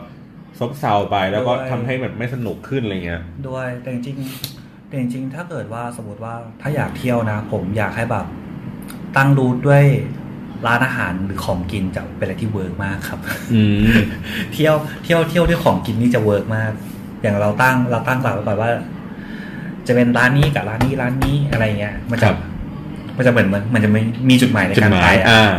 [0.59, 8.27] ซบเซาไป แล้วก็ทำให้แบบไม่สนุกขึ้นอะไรเงี้ยด้วยแต่จริงๆแต่จริงๆถ้าเกิดว่าสมมติว่าถ้าอยากเที่ยวนะ ผมอยากให้แบบ
[9.17, 9.85] ตั้ง route ด้วย
[10.67, 13.21] ร้านอาหารหรือของกินจะเป็นอะไรที่ work มากครับ
[13.53, 13.97] อืม
[14.53, 14.75] เที่ยว
[15.05, 16.73] เที่ยวเที่ยวด้วยของกินนี่จะเวิร์กมาก
[17.23, 18.71] อย่างเราตั้งเราตั้งหลักไว้ก่อนว่า
[19.87, 22.37] จะเป็นร้านนี้กับร้านนี้ร้านนี้อะไรเงี้ย มันคจะรับ
[23.17, 25.53] มันจะเหมือนมันมันจะไม่มีจุดหมายในจุดการหมาไปยอะอ่า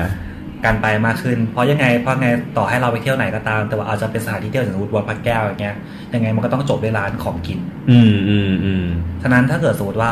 [0.66, 5.76] การไปมากขึ้น เพราะยังไงเพราะไงต่อให้เราไปเที่ยวไหนก็ตาม แต่ว่าอาจจะเป็นสถานที่เที่ยวอย่างสมมติวัดพระแก้วอย่างเงี้ย
[6.14, 7.60] ยังไงมันก็ต้องจบด้วยร้านของกิน
[7.92, 8.86] อืมอืมอืม
[9.22, 10.12] ฉะนั้นถ้าเกิดสมมติว่า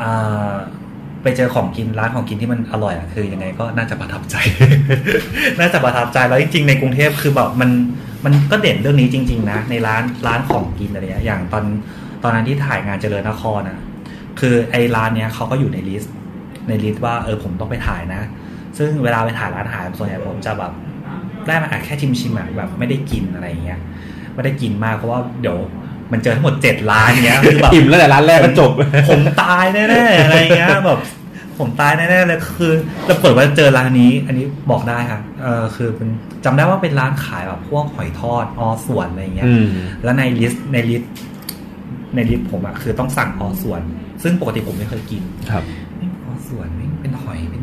[0.00, 0.50] อ่า
[1.22, 4.36] ไปเจอของกินร้านของกินที่มันอร่อยอะคือยังไงก็น่าจะประทับใจ
[5.60, 7.70] น่าจะประทับใจแล้วจริงๆในกรุงเทพคือแบบมัน
[8.24, 11.64] มันก็เด่นเรื่องนี้จริง ๆ นะ ในร้านร้านของกินอะไรเงี้ยอย่างตอน
[12.22, 13.78] ตอนนั้นที่ถ่ายงานเจริญนครนะ
[14.40, 16.14] คือไอ้ร้านเนี้ยเขาก็อยู่ใน list
[16.68, 18.22] ใน list ว่าเออผมต้องไปถ่ายนะ
[18.78, 20.72] ซึ่งเวลาไปถ่ายร้านอาหารส่วนใหญ่ผมจะแบบ
[21.46, 23.80] ได้มาแค่ชิมชิมๆอะแบบไม่ได้กินอะไรเงี้ย
[24.34, 25.58] ไม่ได้กินมากเพราะว่าเดี๋ยว
[26.12, 28.70] มันเจอทั้งหมดเจ็ดร้านเงี้ยคือแบบอิ่มแล้วแต่ร้านแรกก็จบ
[29.10, 31.00] ผมตายแน่ๆอะไรเงี้ยแบบ
[31.58, 32.72] ผมตายแน่ๆเลยคือ
[33.06, 36.08] แล้วเปิดว่าเจอร้านนี้ อันนี้บอกได้ครับเออคือเป็น
[36.44, 39.68] จำได้ว่าเป็นร้านขายแบบพวกหอยทอดออส่วนอะไรเงี้ยอืม
[40.04, 41.12] แล้วใน list ใน list
[42.14, 43.80] ใน list ผมอะคือต้องสั่งออส่วน
[44.22, 45.62] ซึ่งปกติผมไม่เคยกินครับ
[46.00, 47.62] นี่ออส่วนนี่เป็นหอยเป็น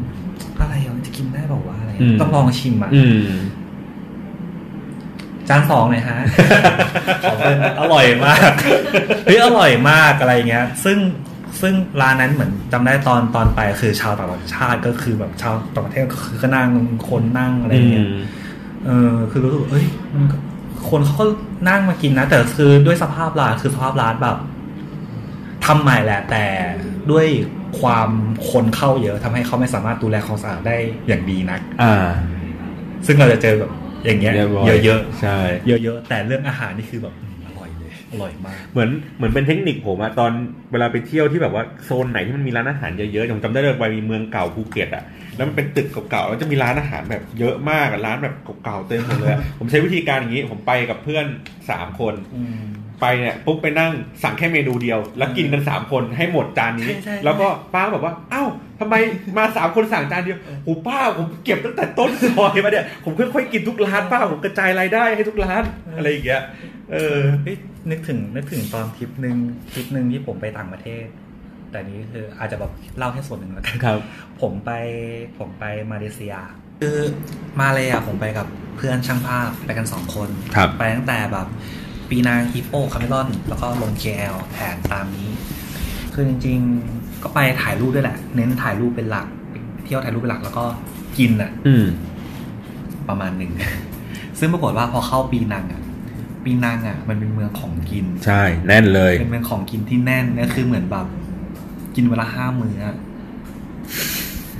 [0.59, 3.17] อะไรอะมันจะกินได้บอกว่าวะอะไรอืมต้องลองชิมอะอืม
[5.49, 6.19] จานสองเลยฮะ
[7.23, 8.51] ขอเป็นอร่อยมาก
[9.25, 10.97] เฮ้ยอร่อยมากอะไรเงี้ย ซึ่ง
[11.61, 16.69] ซึ่งร้านนั้นเหมือนจำได้ตอนตอนไปคือชาวต่างชาติก็คือแบบชาวต่างประเทศก็คือก็นั่ง
[17.09, 18.07] คนนั่งอะไรเงี้ย
[18.85, 20.37] เออคือรู้สึกว่าเอ้ยมันก็
[20.89, 21.25] คนเขาก็
[21.69, 24.37] นั่งมากินนะ แต่คือด้วยสภาพร้านคือสภาพร้านแบบ
[25.65, 26.45] ทำใหม่แหละ แต่
[27.11, 27.27] ด้วย
[27.79, 28.09] ความ
[28.49, 32.07] คนเข้าเยอะทำให้เขาไม่สามารถดูแลความสะอาดได้อย่างดีนัก อ่า
[33.05, 33.71] ซึ่งเราจะเจอแบบ
[34.05, 40.31] อย่างเงี้ยเรียบร้อยเยอะใช่ๆเยอะๆแต่เรื่องอาหารนี่คือแบบอืมอร่อยเลยอร่อยมาก เหมือนเหมือนเป็นเทคนิคผมอะตอน
[40.71, 45.03] เวลาไปเที่ยวที่แบบว่าโซนไหนที่มันมีร้านอาหารเยอะๆผมจำได้เลยไปมีเมืองเก่าภูเก็ตอะ
[45.35, 51.25] แล้วมันเป็นตึกเก่าๆแล้วจะมีร้านอาหารแบบเยอะมากอะร้านแบบเก่าๆเต็มหมดเลยอะผมใช้วิธีการอย่างนี้ ผมไปกับเพื่อน
[51.69, 52.63] สามคนอืม
[53.01, 53.91] ไปเนี่ยปุ๊บไปนั่ง
[54.23, 58.95] สั่งแค่เมนูเดียว แล้วกินกันสามคนให้หมดจานนี้ใช่ใช่แล้วก็ป้าแบบว่าอ้าวทำไม
[59.37, 65.63] มาสามคนสั่งจานเดียวโอ้ป้าผมเก็บตั้งแต่ต้นซอยมาเนี่ยผมค่อยๆกินทุกร้านป้าผมกระจายรายได้ให้ทุกร้าน
[65.97, 66.41] อะไรอย่างเงี้ย
[66.91, 67.57] เออเฮ้ย
[67.91, 69.37] นึกถึงนึกถึงตอนทริปหนึ่ง
[69.73, 71.05] ทริปหนึ่งที่ผมไปต่างประเทศ
[71.71, 73.99] แต่นี้คืออาจจะแบบเล่าแค่ส่วนหนึ่งแล้วกันครับ
[74.41, 74.71] ผมไป
[75.37, 76.33] ผมไปมาเลเซีย
[76.81, 76.97] คือ
[77.59, 81.47] มาเลยอะผมไปกับเพื่อนช่างภาพไปกันสองคนครับไปตั้งแต่แบบ
[82.09, 85.29] ปีนางฮิปโปคาเมลอน แล้วก็ลง KL แผนตามนี้
[86.13, 89.27] คือจริงๆ ก็ไปถ่ายรูปด้วยแหละ เน้นถ่ายรูปเป็นหลัก
[89.83, 90.65] เที่ยวถ่ายรูปเป็นหลักแล้วก็
[91.17, 91.85] กินอะอืม
[93.09, 93.51] ประมาณหนึ่ง
[94.39, 95.81] ซึ่งปรากฏว่าพอเข้าปีนังอะ
[96.43, 101.07] ปีนังอะ มันเป็นเมืองของกิน ใช่ แน่นเลย เป็นเมืองของกินที่แน่นนะคือเหมือนแบบ
[101.95, 102.97] กินเวลาห้ามื้ออะ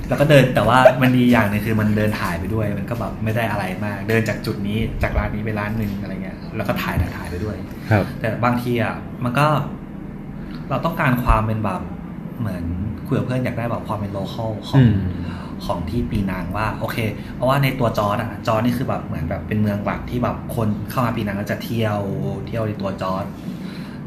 [0.08, 7.56] แล้วก็เดินแต่ว่ามันดีอย่างหนึงคือมันเดินถ่ายไปด้วย มันก็แบบไม่ได้อะไรมาก เดินจากจุดนี้จากร้านนี้ไปร้านหนึ่งอะไรเงี้ย แล้วก็ถ่ายถ่ายถ่ายไปด้วย
[7.90, 8.94] ครับ แต่บางทีอะ
[9.24, 9.46] มันก็
[10.70, 11.82] เราต้องการความเป็นแบบ
[12.40, 12.64] เหมือน
[13.06, 14.98] คุยกับเพื่อนอยากได้แบบความเป็น local ของอืม
[15.66, 16.98] ของที่ปีนังว่าโอเค
[17.34, 21.98] เพราะว่าในตัวจอร์ดอะจอร์ดนี่คือแบบเหมือนแบบเป็นเมืองหลักที่แบบคนเข้ามาปีนังก็จะเที่ยว
[22.46, 23.24] เที่ยวในตัว George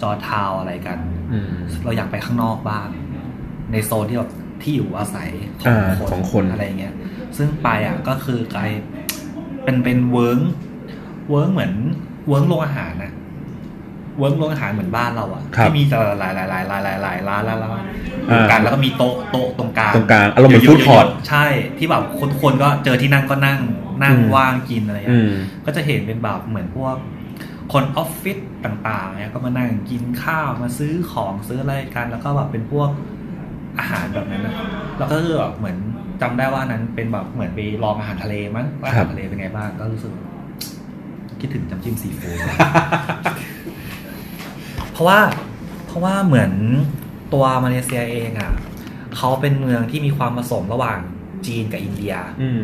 [0.02, 1.00] George Town อะไรกัน
[1.32, 2.88] อืมเราอยากไปข้างนอกบ้าง
[3.72, 4.32] ในโซนที่แบบ
[4.64, 5.30] ที่อยู่อาศัย
[5.64, 6.94] ขอ่าองคนของคนอะไรเงี้ย
[7.38, 8.62] ซึ่งไปอะก็คือไกล
[9.64, 10.40] เป็นเป็นเวิร์ง
[11.30, 11.74] เวิร์งเหมือน
[12.28, 13.12] เวิร์งโรงอาหารนะ
[14.20, 17.72] เวิ้งโรงอาหารเหมือนบ้านเราอะครับที่มีแต่หลายหลายหลายหลายหลายหลายร้านแล้วแล้ว
[18.30, 21.46] อ่ากันแล้วก็มีโต๊ะโต๊ะตรงกลางตรงกลางอารมณ์เหมือนยะๆ food court ใช่
[21.78, 23.60] ที่แบบคนคนก็เจอที่นั่งก็นั่ง
[24.04, 25.34] นั่งอืมว่างกินอะไรอย่างเงี้ยม
[25.66, 26.96] ก็จะเห็นเป็นแบบเหมือนพวก
[27.74, 32.90] คนออฟฟิศต่างๆเนี่ยก็มานั่งกินข้าวมาซื้อของซื้ออะไรกัน แล้วก็แบบเป็นพวก
[33.80, 34.56] อาหารแบบนั้นนะ
[34.98, 35.78] แล้วก็คือแบบเหมือน
[36.22, 40.14] จำได้ว่านั้นเป็นแบบเหมือนไปลองอาหารทะเลมั้งว่าอาครัหารทะเลครับเป็นไงบ้างก็รู้สึก
[41.40, 42.40] คิดถึงจำจิ้มซีฟู้ด
[44.92, 45.20] เพราะว่า
[45.88, 46.52] เพราะว่าเหมือน
[47.34, 48.52] ตัวมาเลเซียเองอะ
[49.16, 51.00] เขาเป็นเมืองที่มีความผสมระหว่าง
[51.48, 52.64] จีนกับอินเดีย อืม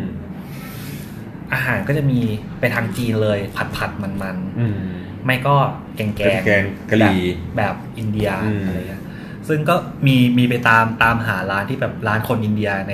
[1.53, 2.19] อาหารก็จะมี
[2.59, 4.77] ไปทางจีนเลย ผัดผัดมันมันๆอืม
[5.25, 5.55] ไม่ก็
[5.95, 7.19] แกงแกงแกงกะหรี่
[7.57, 9.03] แบบแบบอินเดียอืมอะไรเงี้ย
[9.47, 9.75] ซึ่งก็
[10.07, 12.93] มีมีไปตามตามหาร้านที่แบบร้านคนอินเดียใน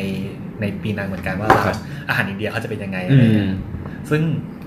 [0.61, 1.75] ในปีนั้นเหมือนกันว่าร้าน
[2.09, 3.57] อาหารอินเดียเขาจะเป็นยังไงอะไรเงี้ยอืม
[4.09, 4.21] ซึ่ง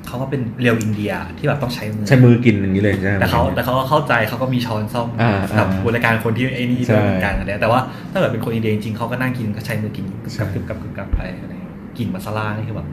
[0.06, 7.80] เขาก็เป็น real อินเดียที่แบบต้องใช้มือใช้มือกินอย่างนี้เลยใช่ไหมแต่เขาแต่เขาก็เข้าใจเขาก็มีช้อนส้อมอ่ากับอ่าบริการคนที่ไอ้นี่ใช่ด้วยเหมือนกันอะไรแต่ว่า
[8.12, 12.88] ถ้าเกิดเป็นคนอินเดียจริงๆเขาก็นั่งกินก็ใช้มือกินใช่กับกับกับกับไปอะไรเงี้ยกลิ่นมาซาลานี่คือแบบ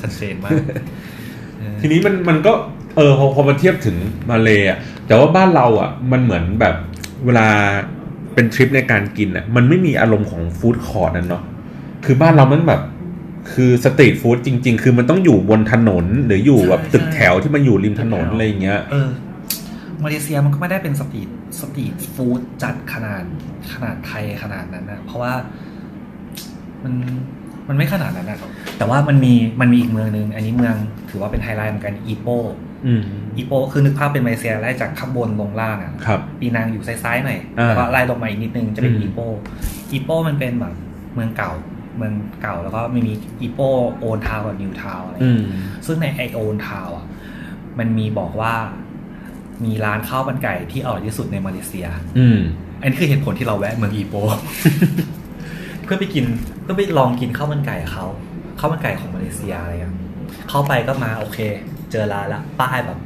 [0.00, 0.52] ชัดเจนมาก
[1.58, 2.52] เออทีนี้มันมันก็
[2.96, 3.96] เออพอพอมาเทียบถึง
[4.30, 6.74] มาเลยอะแต่ว่าบ้านเราอะมันเหมือนแบบ
[7.26, 7.48] เวลา
[8.38, 11.42] เป็นทริปในการกินอะมันไม่มีอารมณ์ของ food court นั่นเนาะ
[12.04, 12.82] คือบ้านเรามันแบบ
[13.52, 19.10] คือ street food จริง ๆ คือมันต้องอยู่บนถนนหรืออยู่แบบตึกแถวที่มันอยู่ริมถนนอะไรอย่างเงี้ยเออ
[20.02, 21.28] มาเลเซียมันก็ไม่ได้เป็น street
[21.60, 23.24] street food จัดขนาด
[23.72, 25.34] ขนาดไทยขนาดนั้นนะเพราะว่า
[26.84, 26.94] มัน
[27.68, 28.38] มันไม่ขนาดนั้นนะ
[28.78, 30.74] แต่ว่ามันมีมันมีอีกเมืองนึง อันนี้เมือง
[31.10, 32.28] ถือว่าเป็นไฮไลท์เหมือนกันอีโป
[32.86, 33.02] อืม
[33.36, 39.18] อีโปคือนึกภาพเป็นมาเลเซียไล่จากข้างบนลงล่างอะครับปีนังอยู่ซ้ายๆหน่อยอ่าแล้วก็ไล่ลงมาอีกนิดนึงจะเป็นอืมอีโป
[39.92, 40.74] อีโปมันเป็นแบบ
[41.14, 41.52] เมืองเก่า
[41.96, 43.60] เมืองเก่าแล้วก็ไม่มีอีโป
[43.98, 45.40] โอนทาวกับนิวทาวอะไรอืม
[45.86, 47.06] ซึ่งในไอโอนทาวอะ
[47.78, 48.54] มันมีบอกว่า
[49.64, 51.86] มีร้านข้าวมันไก่ที่อร่อยที่สุดในมาเลเซีย
[52.18, 52.38] อืม
[52.80, 54.14] อันนี้คือเหตุผลที่เราแวะเมืองอีโป
[55.84, 56.24] เพื่อไปกิน
[56.68, 58.04] เพื่อไปลองกินข้าวมันไก่เขา
[58.58, 59.94] ข้าวมันไก่ของมาเลเซียอะไรเงี้ย
[60.48, 61.38] เข้าไปก็มาโอเค
[61.90, 62.98] เจอร้านละป้ายแบบ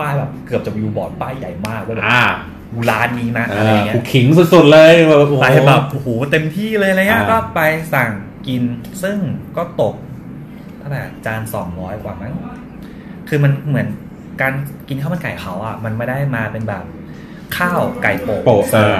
[0.00, 2.22] ป้ายแบบเกือบจะวิวบอร์ดป้ายใหญ่มากว่าแบบอ่า
[2.90, 7.60] ร้านนี้นะอะไรอ่าเงี้กูยขิงสุดๆเลยแบบโอ้โหไปแบบโอ้โหเต็มที่เลยอะไรเงี้ยอ่าก็ไป
[7.94, 8.10] สั่ง
[8.48, 8.62] กิน
[9.02, 9.16] ซึ่ง
[9.56, 9.94] ก็ตก
[10.78, 12.34] เท่าไหร่จานสองร้อยกว่ามั้ง
[13.28, 13.88] คือมันเหมือน
[14.40, 14.52] การ
[14.88, 16.84] กินข้าวมันไก่เขาอะ มันไม่ได้มาเป็นแบบ
[17.56, 18.98] ข้าวไก่โปะโปะเออ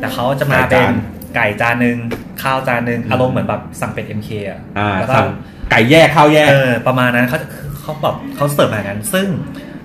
[0.00, 0.94] แต่เขาจะมาไก่เป็จานน
[1.34, 1.96] ไก่จานหนึ่ง
[2.42, 5.26] ข้าวจานหนึ่งอารมณ์เหมือนแบบสั่งเป็น MK อะอ่าแล้วก็สั่ง
[5.70, 7.38] ไก่แยกข้าวแยกเออประมาณนั้นเขา
[7.80, 9.26] เขาแบบเขาเสิร์ฟมาอย่างนั้น ซึ่ง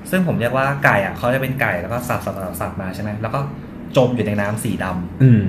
[0.10, 3.40] ซึ่งผมเรียกว่าไก่อะเขาจะเป็นไก่แล้วก็สับสับสับสับมาใช่ไหมแล้วก็
[3.98, 5.44] จมอยู่ในน้ำสีดำอืม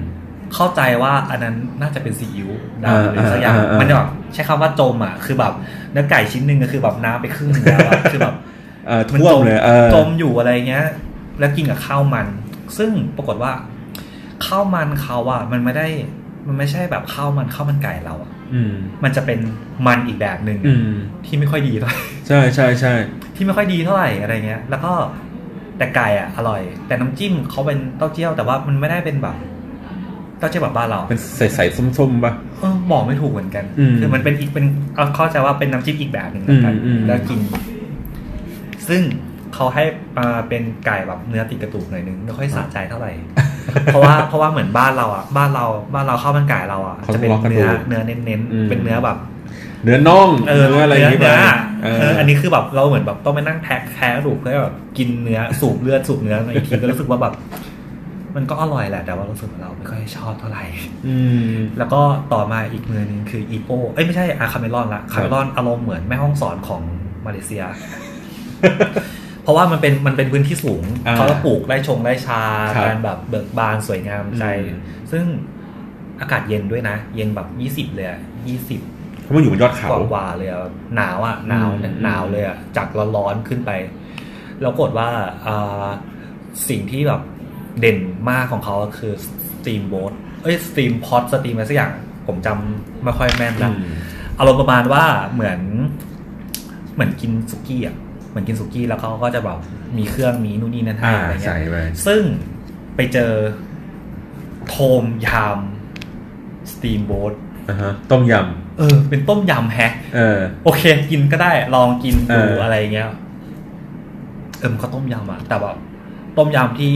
[0.55, 2.51] เข้าใจว่าอันนั้นน่าจะเป็นซีอิ๊ว
[2.87, 5.53] อ่าดำหรือสักอย่างอ่าอ่าอ่ามัมันจะแบบใช้คำว่าจมอะคือแบบ
[5.93, 8.35] เนื้อไก่ชิ้นหนึ่งก็คือแบบน้ำไปครึ่งหนึงแล้วอะคือแบบ
[8.87, 10.87] เออมันท่วจมมเลยเออจมอยู่อะไรเงี้ย
[11.39, 12.27] แล้วกินกับข้าวมัน
[12.79, 13.53] ซึ่งปรากฏว่า
[14.47, 15.87] ข้าวมันเขาอะมันไม่ได้
[16.47, 18.75] มันไม่ใช่แบบข้าวมันข้าวมันไก่เราอะอืม
[19.05, 19.39] มันจะเป็น
[19.87, 20.91] มันอีกแบบหนึ่งอืม
[21.27, 21.99] ที่ไม่ค่อยดีเท่าไหร่
[22.29, 22.93] ใช่ใช่ใช่
[23.37, 24.93] ที่ไม่ค่อยดีเท่าไหร่อะไรเงี้ย แล้วก็
[25.79, 29.37] แต่ไก่อะอร่อย แต่น้ำจิ้มเขาเป็นเต้าเจี้ยวแต่ว่ามันไม่ได้เป็นแบบ
[30.39, 37.41] เต้าเจี้ยวแบบบ้านเรา เป็นใสๆส้มๆป่ะเออบอกไม่ถูกเหมือนกันอืมคือมันเป็นอีกเป็นเอาเข้าใจว่าเป็นน้ำจิ้มอีกแบบหนึ่งแล้วกันอืมอืมแล้วกิน
[38.89, 39.03] ซึ่ง
[39.55, 39.85] เขาให้
[40.19, 43.13] มาเป็นไก่แบบเนื้อติดกระดูกหน่อยนึงไม่ค่อยสะใจเท่าไหร่
[43.85, 49.17] เพราะว่าเพราะว่าเหมือนบ้านเราอะบ้านเราบ้านเราข้าวมันไก่เราอะเขาจะเป็นเลาะกระดูเนื้อเนื้อเน้นอืมๆเป็นเนื้อแบบ
[49.85, 51.53] เนื้อน่องเออเนื้ออะไรอย่างงี้ไปเนื้อ
[51.83, 57.35] เอเออออันนี้คือแบบเราเหมือนแบบต้องไปนั่งแทะแทะกระดูกเพื่อแบบกินเนื้อสูบเลือดสูบเนื้อมาอีกทีก็รู้สึกว่าแบบ
[58.37, 60.65] มันก็อร่อยแหละ แต่ว่ารู้สึกว่าเราไม่ค่อยชอบเท่าไหร่
[61.07, 61.17] อื
[61.49, 62.01] มแล้วก็
[62.33, 66.83] ต่อมาอีกเมืองหนึงคืออีโปเอ้ยไม่ใช่อาคาเมรอนละคาเมรอนอารมณ์เหมือนแม่ฮ่องสอนของ
[67.27, 67.63] มาเลเซีย
[68.59, 72.43] เพ ราะว่ามันเป็นมันเป็นพื้นที่สูงอ่าเขาก็ปลูกไร่ชงไร่ชา
[72.77, 74.81] ครับการแบบเบิกบานสวยงามใจอืม
[75.13, 75.25] ซึ่ง
[76.21, 78.07] อากาศเย็นด้วยนะ เย็นแบบยี่สิบเลย
[78.49, 78.81] ยี่สิบ
[79.23, 83.71] เพราะมันอยู่บนยอดเขากว่าๆเลยอะหนาวอะหนาวอืมหนาวเลยอะจากร้อนๆขึ้นไป
[84.61, 85.09] แล้วก็แบบว่า
[85.47, 85.87] อ่า
[86.69, 87.21] สิ่งที่แบบ
[87.81, 87.99] เด่น
[88.31, 91.93] มากของเขาก็คือ steamboat เอ้ย steam pot steam อะไรสักอย่าง
[92.27, 93.75] ผมจำไม่ค่อยแม่นนะอืม
[94.39, 95.61] อารมณ์ประมาณว่าเหมือน
[96.95, 98.08] เหมือนกินสุกี้อะเห
[98.39, 99.59] มือนกินสุกี้แล้วเขาก็จะแบบ
[99.99, 102.23] มีเครื่องมีนู่นนี่นั่นให้อ่าอะไรเงี้ใส่ไปซึ่ง
[102.97, 103.33] ไปเจอ
[104.69, 105.59] tom yam
[106.73, 107.33] steamboat
[107.69, 108.35] อ่าฮะต้มยำ
[108.79, 113.09] เออ เป็นต้มยำแฮะเออโอเค กินก็ได้ลองกินดูเออออะไรเงี้ย
[114.59, 115.77] เออมันก็ต้มยำอะแต่แบบ
[116.37, 116.93] ต้มยำที่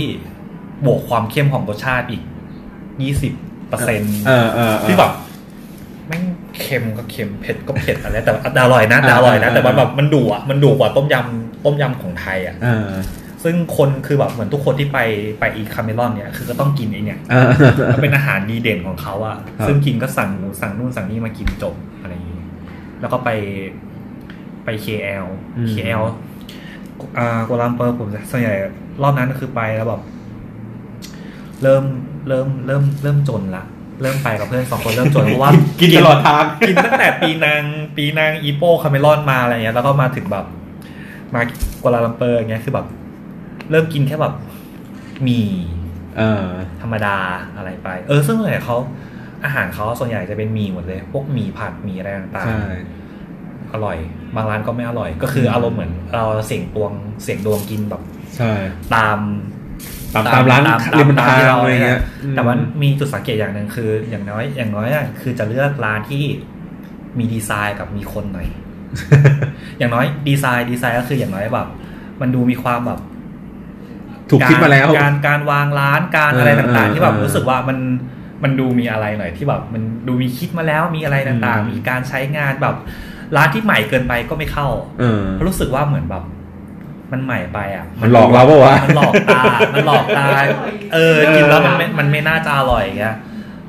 [0.87, 2.23] บวกความเข้มของรสชาติอีก
[3.03, 3.33] ยี่สิบ
[3.69, 5.32] เปอร์เซ็นต์เออเออเออที่แบบแม่ง
[6.63, 12.89] เค็มก็เค็มเผ็ดก็เผ็ดอะไรแต่แต่อร่อยนะ แต่อร่อยนะเออเออแต่มันแบบมันดุอะมันดุกว่าต้มยำต้มยำของไทยอะเออ
[13.45, 14.99] ซึ่งคนคือแบบเหมือนทุกคนที่ไป
[15.41, 17.49] ไปอีคาเมรอนเนี่ยคือก็ต้องกินไอเนี่ยเออ
[17.93, 22.43] มันเป็นอาหารดีเด่นของเขาอะครับซึ่งกินก็สั่งหมูสั่งนู่นสั่งนี่มากินจบอะไรอย่างนี้
[23.01, 23.31] แล้วก็ไป
[24.65, 25.25] ไป KL
[25.73, 26.03] KL
[27.19, 28.55] อ่ากัวลาลัมเปอร์ผมส่วนใหญ่
[29.03, 30.03] รอบนั้นคือไปแล้วแบบ
[31.63, 31.85] เริ่ม
[32.29, 33.65] เริ่มเริ่มเริ่มจนละ
[34.01, 37.63] เริ่มไปกับเพื่อนสองคนเริ่มจนเพราะว่ากินตลอดทางกินตั้งแต่ปีนาง
[37.97, 40.47] ปีนางอีโปคาเมรอนมาอะไรเงี้ยแล้วก็มาถึงแบบ
[41.35, 41.41] มา
[41.83, 42.87] กัวลาลัมเปอร์เงี้ยคือแบบ
[43.71, 44.35] เริ่มกินแค่แบบ
[45.23, 45.41] หมี
[46.19, 46.47] เออ
[46.83, 47.17] ธรรมดา
[47.57, 48.77] อะไรไป เออ ซึ่งส่วนใหญ่เขา
[49.45, 53.97] อาหารเขาส่วนใหญ่จะเป็นหมี่หมดเลย พวกหมี่ผัดหมี่อะไรต่างใช่ๆอร่อย
[54.37, 58.03] บางร้านก็ไม่อร่อย ก็คืออารมณ์เหมือนเราเสียงตวงเสียงดวงกินแบบ
[58.37, 58.53] ใช่
[58.95, 59.19] ตาม
[60.15, 62.01] ตามตามร้านตามริมทางที่เราอะไรเงี้ย
[62.35, 66.25] แต่ว่ามีจุดสังเกตอย่างหนึ่งคือ อย่างน้อย อย่างน้อยอะคือจะเลือกร้านที่
[67.19, 68.49] มีดีไซน์กับมีคนหน่อย
[69.79, 71.69] อย่างน้อยดีไซน์ดีไซน์ก็คืออย่างน้อยแบบ
[72.21, 73.01] มันดูมีความแบบ
[74.31, 77.79] ถูกคิดมาแล้วการการการวางร้านการเอออะไรต่างเออๆที่แบบเออรู้สึกว่ามัน
[78.43, 82.77] มันดูมีอะไรหน่อยที่แบบมันดูมีคิดมาแล้วมีอะไรต่างอืมๆมีการใช้งานแบบ
[83.37, 84.69] ร้านที่ใหม่เกินไปก็ไม่เข้า
[85.01, 86.25] เออเพราะรู้สึกว่าเหมือนแบบ
[87.13, 90.27] มันใหม่ไปอะ มันหลอกเราปะวะมันหลอกตา มันหลอกตา
[90.95, 93.17] เออกินแล้วมันไม่มันไม่น่าจะอร่อยอย่างเงี้ย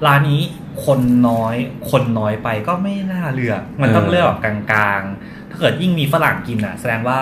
[0.06, 0.42] ร้านนี้
[0.86, 1.56] คนน้อย
[1.92, 7.20] คนน้อยไปก็ไม่น่าเลือก มันต้องเออเลือกแบบกลางๆ ถ้าเกิดยิ่งมีฝรั่งกินอะ แสดงว่า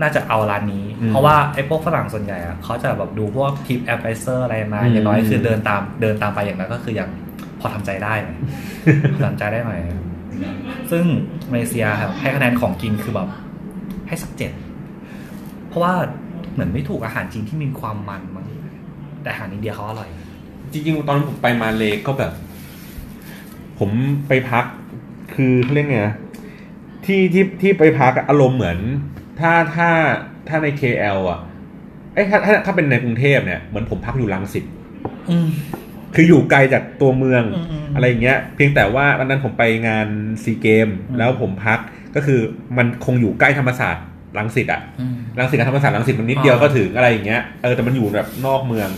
[0.00, 7.08] น่าจะเอาร้านนี้อืมเพราะว่าไอ้พวกฝรั่งส่วนใหญ่อะเขาจะแบบดูพวก TripAdvisor อะไรมาอืมอย่างน้อยคือเดินตามเดินตามไปอย่างนั้นก็คือยัง
[7.60, 8.36] พอทำใจได้หน่อย
[9.14, 9.80] พอทำใจได้หน่อย
[10.90, 11.04] ซึ่ง
[11.52, 13.28] มาเลเซียครับให้คะแนนของกินคือแบบ
[14.08, 14.52] ให้สักเจ็ด
[15.68, 15.94] เพราะว่า
[16.52, 18.46] เหมือนไม่ถูกอาหารจีนที่มีความมันมั้ง
[19.22, 20.08] แต่อาหารอินเดียเขาอร่อย
[20.72, 22.32] จริงๆ ตอนนั้นผมไปมาเลก็แบบ
[23.78, 23.90] ผม
[24.28, 24.64] ไปพัก
[25.34, 26.16] คือเขาเรียกไงนะ
[27.04, 28.78] ที่ที่ที่ไปพักอะอารมณ์เหมือน
[29.40, 29.88] ถ้าถ้า
[30.48, 31.40] ถ้าใน KL อะ
[32.14, 34.64] เอ้ยถ้าถ้าถ้าเป็นในกรุงเทพเนี่ยเหมือนผมพักอยู่ลังสิต
[35.30, 35.48] อืม
[36.14, 40.08] คืออยู่ไกลจากตัวเมืองอืมอืมอะไรอย่างเงี้ย เพียงแต่ว่าตอนนั้นผมไปงาน
[40.42, 41.78] ซีเกมอืมแล้วผมพัก
[42.14, 42.40] ก็คือ
[42.76, 44.04] มันคงอยู่ใกล้ธรรมศาสตร์
[44.38, 48.90] ลังสิตอะอืมรังสิตกับธรรมศาสตร์รังสิตมันนิดเดียวอ่าก็ถึงอะไรอย่างเงี้ยเออแต่มันอยู่แบบนอกเมือง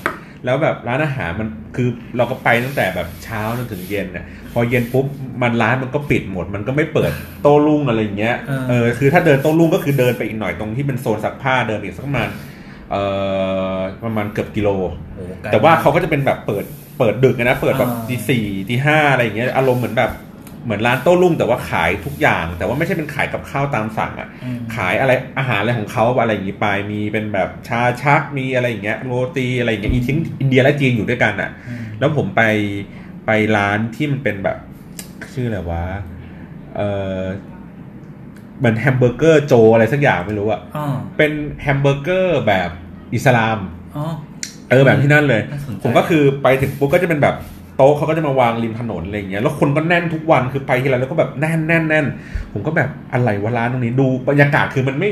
[0.44, 5.06] แล้วแบบร้านอาหารมันคือเราก็ไปตั้งแต่แบบเช้าจนถึงเย็นน่ะพอเย็นปุ๊บ
[5.42, 7.12] มันร้านมันก็ปิดหมด มันก็ไม่เปิด
[7.42, 8.36] โต้รุ่งอะไรอย่างเงี้ย
[8.68, 12.28] เออคือถ้าเดินโต้รุ่งก็คือเดินไปอีกหน่อยตรงที่เป็นโซนซักผ้าเดินอีกสักประมาณ
[12.90, 13.02] เอ่
[13.74, 14.68] อประมาณเกือบกิโล
[15.16, 16.64] โอ้ไกลแต่ว่าเขาก็จะเป็นแบบเปิด
[16.98, 20.10] เปิดดึกนะเปิดแบบอ่าตีสี่ตีห้าอะไรอย่างเงี้ยอารมณ์เหมือนแบบ
[20.64, 32.42] เหมือนร้านโต้รุ่งแต่ว่าขายทุกอย่าง แต่ว่าไม่ใช่เป็นขายกับข้าวตามสั่งอะอืมขายอะไรอาหารอะไรของเขาอะไรอย่างงี้ไปมีเป็นแบบชาชักมีอะไรอย่างเงี้ยโรตีอะไรอย่างเงี้ยอีทิ้งอินเดียและจีนอยู่ด้วยกันอะอืมแล้วผมไป
[33.26, 34.56] ไปร้านที่มันเป็นแบบ
[35.32, 35.84] ชื่ออะไรวะ
[36.76, 36.80] เอ
[37.20, 37.22] อ
[38.58, 42.70] เหมือนแฮมเบอร์เกอร์โจอะไรสักอย่างไม่รู้อะอ๋อเป็นแฮมเบอร์เกอร์แบบ
[43.14, 43.58] อิสลาม
[43.96, 44.04] อ๋อ
[44.70, 47.34] เออแบบที่นั่นเลยน่าสนใจผมก็คือไปถึงปุ๊บก็จะเป็นแบบ
[47.80, 52.06] โต๊ะเขาก็จะมาวางริมถนนอะไรอย่างเงี้ยแล้วคนก็แน่นทุกวันคือไปทีไรแล้วก็แบบแน่นแน่นแน่น
[52.52, 55.10] ผมก็แบบอะไรวะร้านตรงนี้ดูบรรยากาศคือมันไม่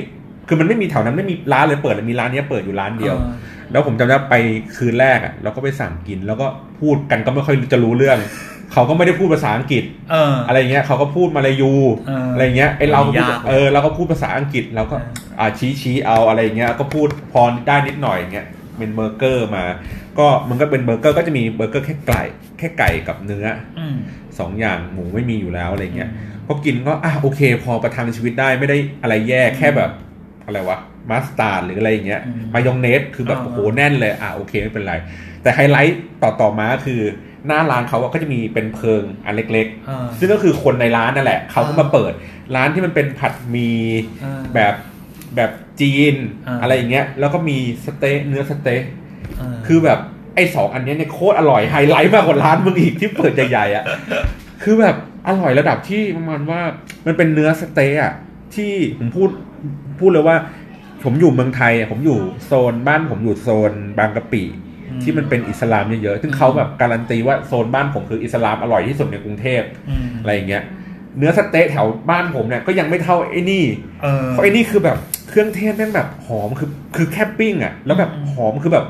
[0.49, 3.35] คือมันไม่มีแถวนั้นไม่มีร้านเลยเปิดเลยมีร้านเนี้ยเปิดอยู่ร้านเดียวอ่า
[3.73, 4.35] แล้วผมจำได้ไป
[4.77, 6.47] คืนแรกอะเราก็ไปสั่งกิน แล้วก็
[6.81, 8.19] พูดกันก็ไม่ค่อยจะรู้เรื่อง
[8.73, 11.73] เขาก็ไม่ได้พูดภาษาอังกฤษเอออะไรเงี้ยเขาก็พูดมาลายู
[12.07, 18.47] เออออะไรเงี้ยไอเราก็พูดยากเออเราก็พูดภาษาอังกฤษเราก็เอออ่าชี้ชี้เอาอะไรเงี้ยก็พูดพอได้นิดหน่อยเงี้ย
[18.79, 19.65] เป็นเบอร์เกอร์มา
[20.19, 22.23] ก็มันก็เป็นเบอร์เกอร์ก็จะมีเบอร์เกอร์แค่ไก่
[22.59, 23.47] แค่ไก่กับเนื้อ
[23.79, 23.97] อืม
[24.39, 29.91] สองอย่างหมูไม่มีอยู่แล้วอะไรเงี้ยอืมพอกินก็อะโอเค พอประทังชีวิตได้ไม่ได้อะไรแย่แค่แบบ
[30.47, 30.79] อะไรวะ
[31.11, 34.95] มัสตาร์ดหรืออะไรอย่างเงี้ยอืมมายองเนสคือแบบอ่าโอ้โหแน่นเลยอะโอเคไม่เป็นไร
[35.43, 37.01] แต่ไฮไลท์ต่อต่อมาก็คือ
[37.47, 42.13] หน้าร้านเขาอะก็จะมีเป็นเพิงอันเล็กอ่าๆซึ่งก็คือคนในร้านนั่นแหละ เขาก็มาเปิด
[42.57, 43.71] ร้านที่มันเป็นผัดหมี
[44.25, 44.75] อ่าแบบ
[45.37, 45.51] แบบ
[45.81, 46.15] จีน
[46.47, 49.08] อ่าอะไรอย่างเงี้ย แล้วก็มีสเต๊ะเนื้อสเต๊ะา
[49.67, 49.99] คือแบบ
[50.35, 53.85] ไอ้สองอันเนี้ยเนี่ยโคตรอร่อยไฮไลท์มากกว่าร้านมึงอีกที่เปิดใหญ่ๆอะ
[54.63, 54.97] คือแบบ
[55.29, 56.61] อร่อยระดับที่ประมาณว่า
[57.07, 58.13] มันเป็นเนื้อสเต๊ะอะ
[58.55, 59.29] ที่ผมพูด
[60.01, 60.37] พูดเลยว่า
[61.05, 64.43] ผมอยู่เมืองไทยอะผมอยู่โซนบ้านผมอยู่โซนบางกะปิ
[64.91, 70.63] อืมที่มันเป็นอิสลามเยอะๆซึ่งเขาแบบการันตีว่าโซนบ้านผมคืออิสลามอร่อยที่สุดในกรุงเทพอืมอะไรอย่างเงี้ย
[71.19, 73.65] เนื้อสเต๊ะแถวบ้านผมเนี่ยก็ยังไม่เท่าไอ้นี่
[74.03, 78.87] เออเพราะไอ้นี่คือแบบ เครื่องเทศแม่งแบบหอมคือคือแค่ปิ้งอะแล้วแบบอืมหอมคือแบบ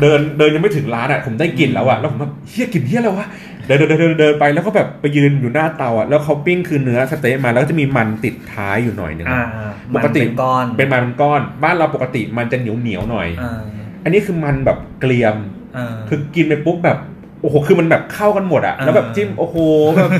[0.00, 3.26] เดินเดินยังไม่ถึงร้านอะผมได้กลิ่นแล้วอะแล้วผมแบบเฮียกลิ่นเฮียอะไรวะ
[3.66, 13.62] เดินเดินเดินเดินเดินไปแล้วก็แบบไปยืนอยู่หน้าเตาอะแล้วเขาปิ้งคือเนื้อสเต๊ะมาแล้วก็จะมีมันติดท้ายอยู่หน่อยหนึงอ่าอะมันปกติเป็นก้อนเป็นมันเป็นก้อน บ้านเราปกติมันจะเหนียวเหนียวๆหน่อยอ่า
[14.04, 15.36] อันนี้คือมันแบบเกลียม
[15.76, 16.98] อ่าคือกินไปปุ๊บแบบ
[17.42, 19.56] โอ้โห คือมันแบบเข้ากันหมดอะแล้วแบบอ่าจิ้ม โอ้โห
[19.96, 20.10] แบบ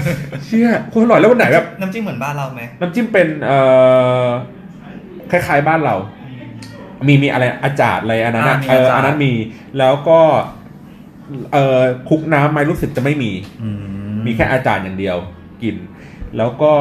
[0.44, 3.58] เชี่ยโคตรอร่อย แล้ววันไหนแบบ น้ำจิ้มเหมือนบ้านเราไหม น้ำจิ้มเป็น เอ่
[4.24, 4.26] อ
[5.32, 5.96] คล้ายๆบ้านเรา
[7.06, 9.32] มีมีอะไรอาจารย์อะไรอันนั้นอะอ่ามีเอออาจารย์ อันนั้นมี
[9.78, 10.20] แล้วก็
[11.52, 13.70] เอ่อคลุกน้ำไหมรู้สึกจะไม่มี อื
[14.26, 15.16] มีแค่อาจารย์อย่างเดียว
[15.62, 15.76] กิน
[16.38, 16.72] แล้วก็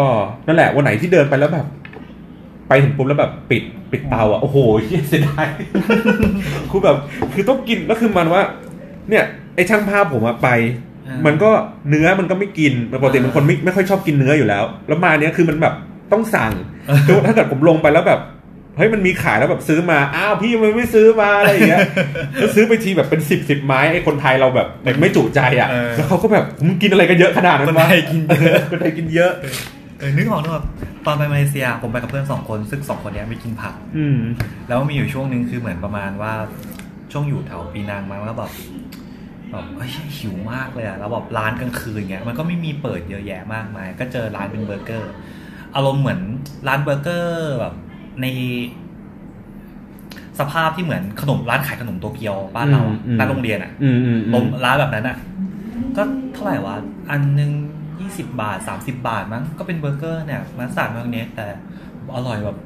[0.48, 1.68] นั่นแหละวันไหนที่เดินไปแล้วแบบ
[2.68, 5.48] ไปถึงปุ๊บแล้วแบบปิดปิดเตาอะโอ้โหเหี้ยเสียดาย
[6.70, 6.98] คือแบบ
[7.34, 8.44] คือต้องกินแล้วคือมันว่า
[9.10, 9.24] เนี่ย
[9.56, 10.50] ไอช่างภาพผมอะไป
[11.08, 11.50] อ่ามั มันก็
[11.90, 15.74] เนื้อมันก็ไม่กินปกติเป็นคนไม่ไม่ค่อยชอบกินเนื้ออยู่แล้ว แล้วมาเนี้ยคือมันแบบ
[16.12, 16.52] ต้องสั่ง
[17.08, 18.20] คือถ้าเกิดผมลงไปแล้วแบบ
[18.78, 21.82] เฮ้ยมันมีขายแล้วแบบซื้อมา อ้าวพี่มันไม่ซื้อมาอะไรอย่างเงี้ย
[22.36, 24.68] แล้วซื้อไปทีแบบเป็นสิบสิบไม้ไอ้คนไทยเราแบบ
[25.02, 29.32] ไม่จุใจอะเออแล้วเขาก็แบบมึงกินอะไรกันเยอะขนาดนั้นคนวะไทยกินเยอะคนไทยกินเยอะ
[30.00, 30.66] เออนึกออกนึกออก
[31.06, 34.20] ตอนไปมาเลเซียผมไปกับเพื่อนสองคนซึ่งสองคนเนี้ยไม่กินผัก อืม
[34.68, 36.34] แล้วมีอยู่ช่วงหนึ่งคือเหมือนประมาณว่า
[37.12, 38.52] ช่วงอยู่แถวปีนังมั้งแล้วแบบ
[39.52, 45.14] แบบเฮ้ยหิวมากเลยอะแล้วแบบร้านกลางคืนเงี้ยมันก็ไม่มีเปิดเยอะแยะมากมาย ก็เจอร้านเป็นเบอร์เกอร์
[45.76, 46.20] อารมณ์เหมือน
[46.68, 47.74] ร้านเบอร์เกอร์แบบ
[48.22, 48.28] ใน
[50.40, 55.18] สภาพที่เหมือนขนมร้านขายขนมโตเกียวบ้านเราอะอืมหน้าโรงเรียนอะอืมอืมลมร้านแบบนั้นอะ
[55.98, 56.04] ก็
[56.34, 56.76] เท่าไหร่วะ
[57.10, 57.52] อันหนึ่ง
[58.00, 61.46] ยี่สิบบาทสามสิบบาทมั้งก็เป็นเบอร์เกอร์เนี่ยมาสาดมาเนี้ยแต่
[62.16, 62.58] อร่อยแบบ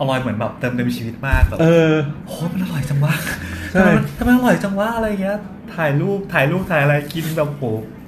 [0.00, 1.92] อร่อยเหมือนแบบเติมเต็มชีวิตมากแบบเออ
[2.26, 3.14] โอ้มันอร่อยจังวะ
[3.72, 5.38] ใช่ทำไมมันทำไมอร่อยจังวะอะไรเงี้ย
[5.76, 7.64] ถ่ายรูปถ่ายรูปถ่ายอะไรกินแบบโห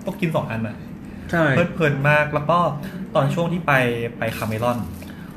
[0.06, 0.76] ต้องกินสองอันอะ
[1.30, 2.58] ใช่เพลิดเพลินมากแล้วก็
[3.14, 3.72] ตอนช่วงที่ไป
[4.18, 4.78] ไปคาเมรอน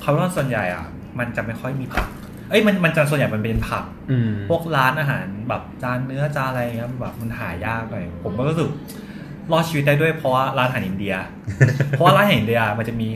[0.04, 0.86] คาเมรอนส่วนใหญ่อะ
[1.20, 2.08] มันจะไม่ค่อยมีผัก
[2.50, 8.70] เอ้ยมันมันจะส่วนใหญ่มันเป็นผักอืมพวกร้านอาหารแบบจานเนื้อจานอะไรเงี้ยแบบมันหายากหน่อยผมก็รู้สึก
[9.52, 11.16] รอดชีวิตได้ด้วยเพราะว่าร้านอาหารอินเดีย
[11.90, 13.08] เพราะว่าร้านอาหารอินเดียมันจะมี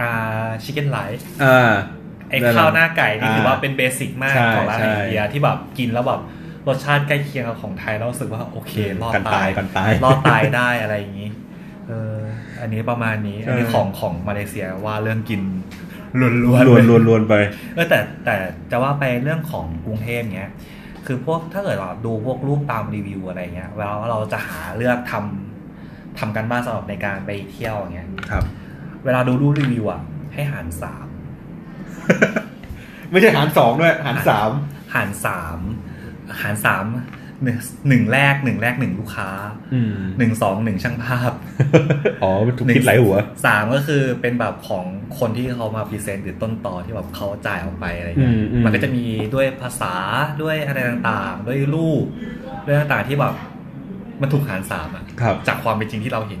[0.00, 1.72] อ่า chicken rice อ่า
[2.30, 6.20] ไอ้ข้าวหน้าไก่นี่อ่าถือว่าเป็น basic มากใช่ของร้านอาหารใช่อินเดียที่แบบกินแล้วแบบ
[6.68, 8.72] รสชาติใกล้เคียงกับของไทยแล้วรู้สึกว่าโอเค
[9.02, 11.30] รอดกันตาตายยกันตายรอดตายได้อะไรอย่างนี้
[11.88, 12.16] เออ
[12.60, 15.40] อันนี้ประมาณนี้ อันนี้ใช่ของของมาเลเซียว่าเรื่องกิน
[16.20, 17.34] ล้วนๆลวนลวนลวนไป
[17.74, 18.36] เออแต่แต่
[18.70, 20.52] จะว่าไปเรื่องของกรุงเทพเนี้ย
[21.06, 28.44] คือพวกถ้าเกิดเราดูพวกรูปตามรีวิวอะไรเงี้ยเวลาเราจะหาเลือกทำทำกันบ้านสำหรับในการไปเที่ยวอย่างเงี้ยครับ
[29.04, 30.00] เวลาดูรูปรีวิวอะ
[30.34, 31.06] ให้หารสาม
[33.10, 34.50] ไม่ใช่หารสองด้วยหารสาม
[34.94, 35.58] หารสาม
[36.40, 36.84] หารสาม
[37.44, 37.58] หนึ่ง
[37.88, 39.30] หนึ่งแรกหนึ่งแรกหนึ่งลูกค้า
[39.74, 41.32] อืมหนึ่งสองหนึ่งช่างภาพ
[42.22, 44.84] อ๋อมันถูกคิดหลายหัวสามก็คือเป็นแบบของ
[45.18, 49.94] คนที่เขามา present หรือต้นต่อที่แบบเขาจ่ายออกไปอะไรเงี้ยอืมอืมมันก็จะมีด้วยภาษา
[50.42, 52.04] ด้วยอะไรต่างๆ ด้วยรูป
[52.66, 53.34] ด้วยต่างๆที่แบบ
[54.22, 56.40] มันถูกหารสามอะครับจากความเป็นจริงที่เราเห็น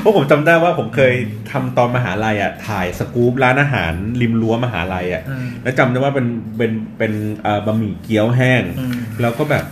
[0.00, 1.14] เพราะผมจำได้ว่าผมเคย
[1.52, 6.26] ทำตอนมหาลัยอะถ่ายสกู๊ปร้านอาหารริมรั้วมหาลัยอะอืมแล้วจำได้ว่าเป็น
[6.58, 7.12] เป็นเป็น
[7.42, 9.64] เอ่อบะหมี่เกี๊ยวแห้งอืม แล้วก็แบบ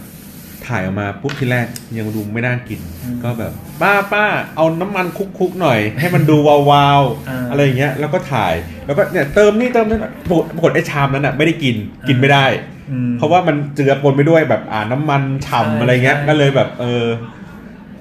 [0.69, 1.67] ถ่ายออกมาปุ๊บทีแรก
[1.99, 4.25] ยังดูไม่น่ากินอืมก็แบบ ป้าป้า
[4.57, 5.07] เอาน้ำมัน
[5.39, 6.57] คุกๆหน่อย ให้มันดูวา
[6.99, 8.55] วอ่าๆอะไรอย่างเงี้ยแล้วก็ถ่าย
[8.87, 11.77] แล้วก็เนี่ยเติมนี่เติมนั่นปรากฏปรากฏไอ้ชามนั้นอะไม่ได้กิน
[12.09, 12.47] กินไม่ได้
[12.91, 17.05] อืมเพราะว่ามันเจือปนไปด้วยแบบอ่าน้ำมันฉ่ำใช่อะไรเงี้ยใช่ก็เลยแบบ เออ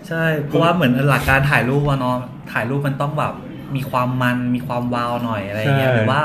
[0.07, 2.17] ใช่เพราะว่าเหมือนหลักการถ่ายรูปอะเนาะ
[2.51, 3.33] ถ่ายรูปมันต้องแบบ
[3.75, 6.23] มีความมันมีความวาวหน่อยอะไรเงี้ยใช่หรือว่า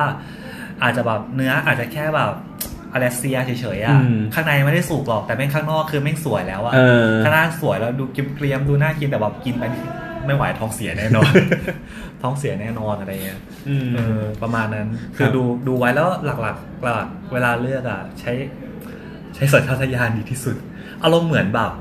[0.82, 2.32] อาจจะแบบเนื้ออาจจะแค่แบบ
[2.92, 9.64] อะไรเซียเฉยๆอะอืมข้างในไม่ได้สุกหรอกแต่แม่งข้างนอกคือแม่งสวยแล้วอะเออข้างหน้าสวยแล้วดูเกรียมๆดูน่ากินแต่แบบกินไป
[10.26, 11.32] ไม่ไหวท้องเสียแน่นอน
[12.22, 18.32] ท้องเสียแน่นอนอะไรเงี้ยอืมเออประมาณนั้นคคืรัอบดูดูไว้แล้วหลักๆหลักเวลาเลือกอะใช้
[19.34, 20.56] ใช้สัญชาตญาณดีที่สุด
[21.02, 21.72] อารมณ์เหมือนแบบ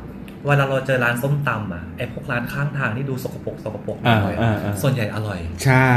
[0.45, 5.88] เวลาเราเจอร้านส้มตำอะไอ้พวกร้านข้างทางที่ดูสกปรกสกปรกหน่อยอ่าอ่าอ่าส่วนใหญ่อร่อย ใช่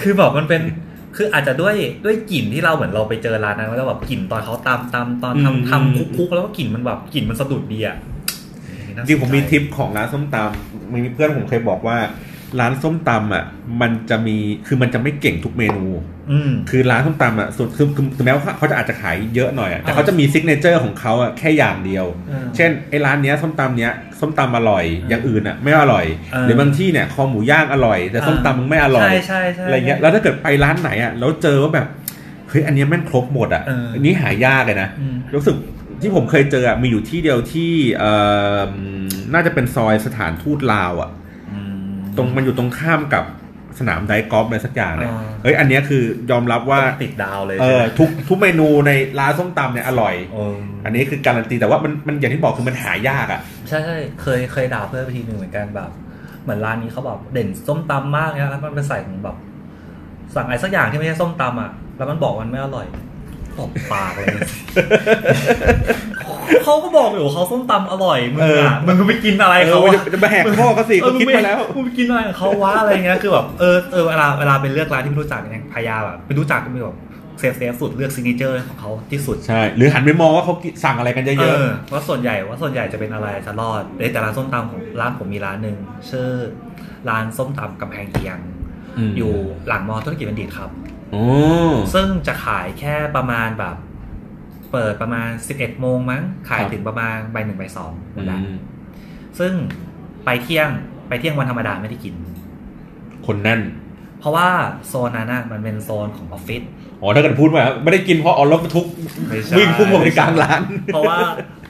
[0.00, 0.62] คือแบบมันเป็น
[1.16, 7.96] คืออาจจะด้วยด้วยกลิ่นที่เราเหมือนเราไปเจอร้านนั้นแล้วแบบกลิ่นตอนเขาตำตำตอนอืมทำทำคุกๆแล้วก็กลิ่นมันแบบกลิ่นมันสะดุดดีอะ
[9.06, 11.96] จริงผมมีทิปของร้านส้มตำมีเพื่อนผมเคยบอกว่า
[12.60, 13.44] ร้านส้มตำอะ
[13.80, 14.36] มันจะมี
[14.66, 15.86] คือมันจะไม่เก่งทุกเมนู
[16.32, 31.86] อืม คือร้านส้มตำอะสุดคือคือถึงแม้ว่าเขาจะอาจจะขายเยอะหน่อยอะแต่อ่าเขาจะมี signature ของเขาอะแค่อย่างเดียว อืมเช่นไอ้ร้านเนี้ยส้มตำเนี้ยส้มตำอร่อย อย่างอื่นอะไม่อร่อย เออหรือบางที่เนี่ยคอหมูย่างอร่อย แต่ส้มตำมึงไม่อร่อยใช่ใช่ใช่อะไรเงี้ยแล้วถ้าเกิดไปร้านไหนอะแล้วเจอว่าแบบ
[32.48, 35.56] เฮ้ยอันเนี้ยแม่งครบหมดอะเอออันนี้หายากเลยนะอืม รู้สึก
[36.02, 38.12] ที่ผมเคยเจออะมีอยู่ที่เดียวที่เอ่
[38.58, 38.70] อ
[39.32, 41.23] น่าจะเป็นซอยสถานทูตลาวอะอืม
[42.16, 43.24] ตรงมันอยู่ตรงข้ามกับ
[43.78, 55.90] สนามไดกอล์ฟอะไรสักอย่างเนี่ยอ่าเฮ้ยอันเนี้ยคือยอมรับว่าติดดาวเลยเอใช่อไหมทุกทุกเมนูในร้านส้มตำเนี่ยอร่อยเอออันนี้คือการันตีแต่ว่ามันมันอย่างที่บอกคือมันหายากอะ ใช่ใช่เคยเคยด่าเพื่อนไปทีหนึ่งเหมือนกันแบบ
[56.42, 59.36] เหมือนร้านนี้เขาแบบเด่นส้มตำมากเนี่ยแล้วมันไปใส่แบบ
[60.34, 62.86] สั่งอะไรสักอย่างที่ไม่ใช่ส้มตำอะแล้วมันบอกมันไม่อร่อย
[63.58, 64.28] ตบปากเลย
[66.64, 76.96] เขาก็บอกอยู่เขาส้มตำอร่อยมึงเอออะมึงก็ไปกินอะไรเอเขาออะจะจะมาแหกข้อเขาสิเขาคิดมาแล้วมึงไปกินอะไรของเขาวะอะไรเงี้ยคือแบบเออเออเวลาเวลาเป็นเลือกร้านที่ไม่รู้จักเนี่ยพยายามแบบไปรู้จักก็มีแบบ
[77.38, 85.76] safe safe สุดเลือก signature ของเขาที่สุดใช่หรือหันไปมองว่าเขาสั่งอะไรกันเอเยอะอว่าส่วนใหญ่ว่าส่วนใหญ่จะเป็นอะไรจะรอดเอ้ยแต่ร้านส้มตำของร้านผมมีร้านหนึ่ง
[86.10, 86.30] ชื่อ
[87.08, 89.32] ร้านส้มตำกำแพงเคียงๆมอยู่
[89.68, 90.70] หลังมอธุรกิจบัณฑิตครับ
[91.12, 91.26] โอ้
[91.94, 93.76] ซึ่งจะขายแค่ประมาณแบบ
[94.74, 98.56] เปิดประมาณ 11 โมงมั้ง ขายถึงประมาณบ่ายหนึ่งบ่ายสองหมดแล้วอืม
[99.38, 99.52] ซึ่ง
[100.24, 100.68] ไปเที่ยง
[101.08, 102.14] ไปเที่ยงวันธรรมดาไม่ได้กิน
[103.26, 103.60] คนแน่น
[104.20, 104.48] เพราะว่า
[104.88, 106.62] โซนนั้นน่ะมันเป็นโซนของออฟฟิศ
[107.00, 108.86] อ๋อ ถ้าเกิดพูดมาไม่ได้กินเพราะเอารถบรรทุก
[109.28, 111.18] ไม่ใช่วิ่งพุ่งออกไปกลางร้าน เพราะว่า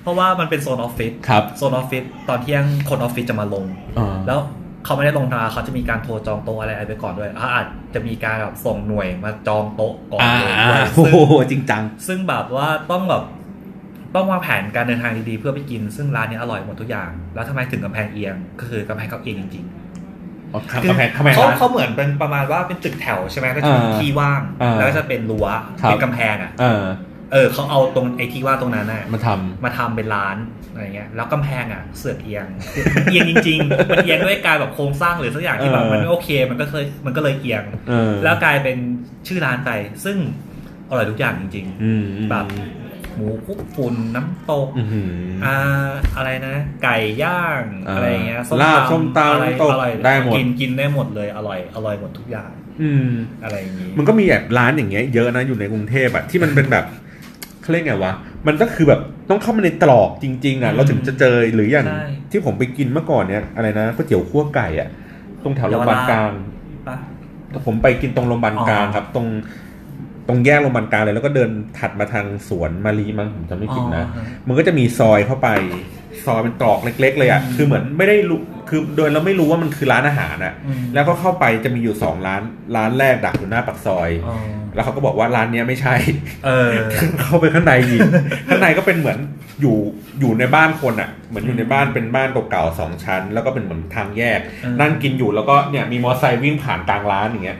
[0.02, 3.64] เพราะว่ามันเป็นโซนออฟฟิศ ครับ โซนออฟฟิศตอนเที่ยงคนออฟฟิศจะมาลง
[3.98, 4.40] อ่าแล้ว
[4.84, 13.22] เขาไม่ได้ลงธรรมดาเขาจะมีการโทรจองโต๊ะอะไรไปก่อนด้วยเขาอาจจะมีการแบบส่งหน่วยมาจองโต๊ะก่อนอ่าเลยด้วยโอ้ซึ่งโหจริงจัง ซึ่งแบบว่าต้องแบบ
[14.14, 19.66] ต้องวางแผนการเดินทางดีๆเพื่อไปกิน ซึ่งร้านนี้อร่อยหมดทุกอย่าง แล้วทำไมถึงกำแพงเอียง ก็คือกำแพงเขาเอียงจริง
[20.52, 25.46] อ๋อๆทำกำแพงทำไมเขาร้านเขาเหมือนเป็นประมาณว่าเป็นตึกแถวใช่ไหมก็จะมีอ่าที่ว่างอ่าแล้วก็จะเป็นรั้ว
[25.80, 26.50] ครับเป็นกำแพงอะ
[27.32, 29.28] เออเออเขาเอาตรงไอ้ที่ว่างตรงนั้นน่ะมาท
[29.64, 30.36] มาทำเป็นร้าน
[30.72, 38.76] อะไรเงี้ย แล้วกำแพงอะเสือกเอียงคือมันเอียงจริงๆมันเอียงด้วยการแบบโครงสร้างหรือสักอย่างที่แบบมันไม่โอเค มันก็เคยมันก็เลยเอียงำเออแล้วกลายเป็น
[39.26, 39.70] ชื่อร้านไป
[40.04, 40.16] ซึ่ง
[40.88, 42.46] อร่อยทุกอย่างจริงอืมแบบ
[43.14, 45.12] หมูคลุกฝุ่นน้ำตกอื้อหือ
[45.44, 45.56] อ่า
[46.16, 52.50] อะไรนะ ไก่ย่างอ่าอะไรเงี้ยลาบส้มตำอะไรน้ำตกอร่อยได้หมดกินกินได้หมดเลยอร่อยอร่อยหมดทุกอย่าง
[52.82, 53.08] อืม
[53.44, 56.84] อะไรอย่างนี้มันก็มีแบบร้านอย่างเงี้ยเยอะนะอยู่ในกรุงเทพอะที่มันเป็นแบบ
[57.64, 58.12] เขาเรียกไงวะ
[58.46, 59.00] มันก็คือแบบ
[59.30, 64.88] ต้องเข้ามาในตรอกจริง ๆอะอืมเราถึงจะเจอหรืออย่างใช่ ที่ผมไปกินเมื่อก่อนเนี้ยอะไรนะก๋วยเตี๋ยวคั่วไก่อะ
[65.44, 66.32] ตรงแถวโรงพยาบาลกลาง
[66.88, 66.96] ปะ
[67.66, 69.26] ผมไปกินตรงโรงพยาบาลกลางอ๋อครับ ตรง
[70.28, 75.48] ตรงแยกโรงพยาบาลกลางเลยแล้วก็เดินถัดมาทางสวนมารีมั้งผมจำไม่ผิดนะ อ๋อ มันก็จะมีซอยเข้าไป
[76.24, 82.42] ซอยเป็นตรอกเล็ก ๆ เลยอะอืมคือเหมือนไม่ได้รู้คือโดยเราไม่รู้ว่ามันคือร้านอาหารอะอืมแล้วก็เข้าไปจะมีอยู่สองร้าน
[82.76, 84.36] ร้านแรกดักอยู่หน้าปากซอยอ๋อ
[84.74, 85.94] แล้วเขาก็บอกว่าร้านเนี้ยไม่ใช่
[86.46, 86.72] เออ
[87.20, 88.00] เข้าไปข้างในอีก
[88.48, 89.18] ข้างในก็เป็นเหมือน
[89.60, 89.76] อยู่
[90.20, 97.58] อยู่ในบ้านคนอะเหมือนอยู่ในบ้านเป็นบ้านเก่าๆสองชั้น แล้วก็เป็นเหมือนทางแยกอืมนั่งกินอยู่แล้วก็เนี่ยมีมอเตอร์ไซค์วิ่งผ่านกลางร้านอย่างเงี้ย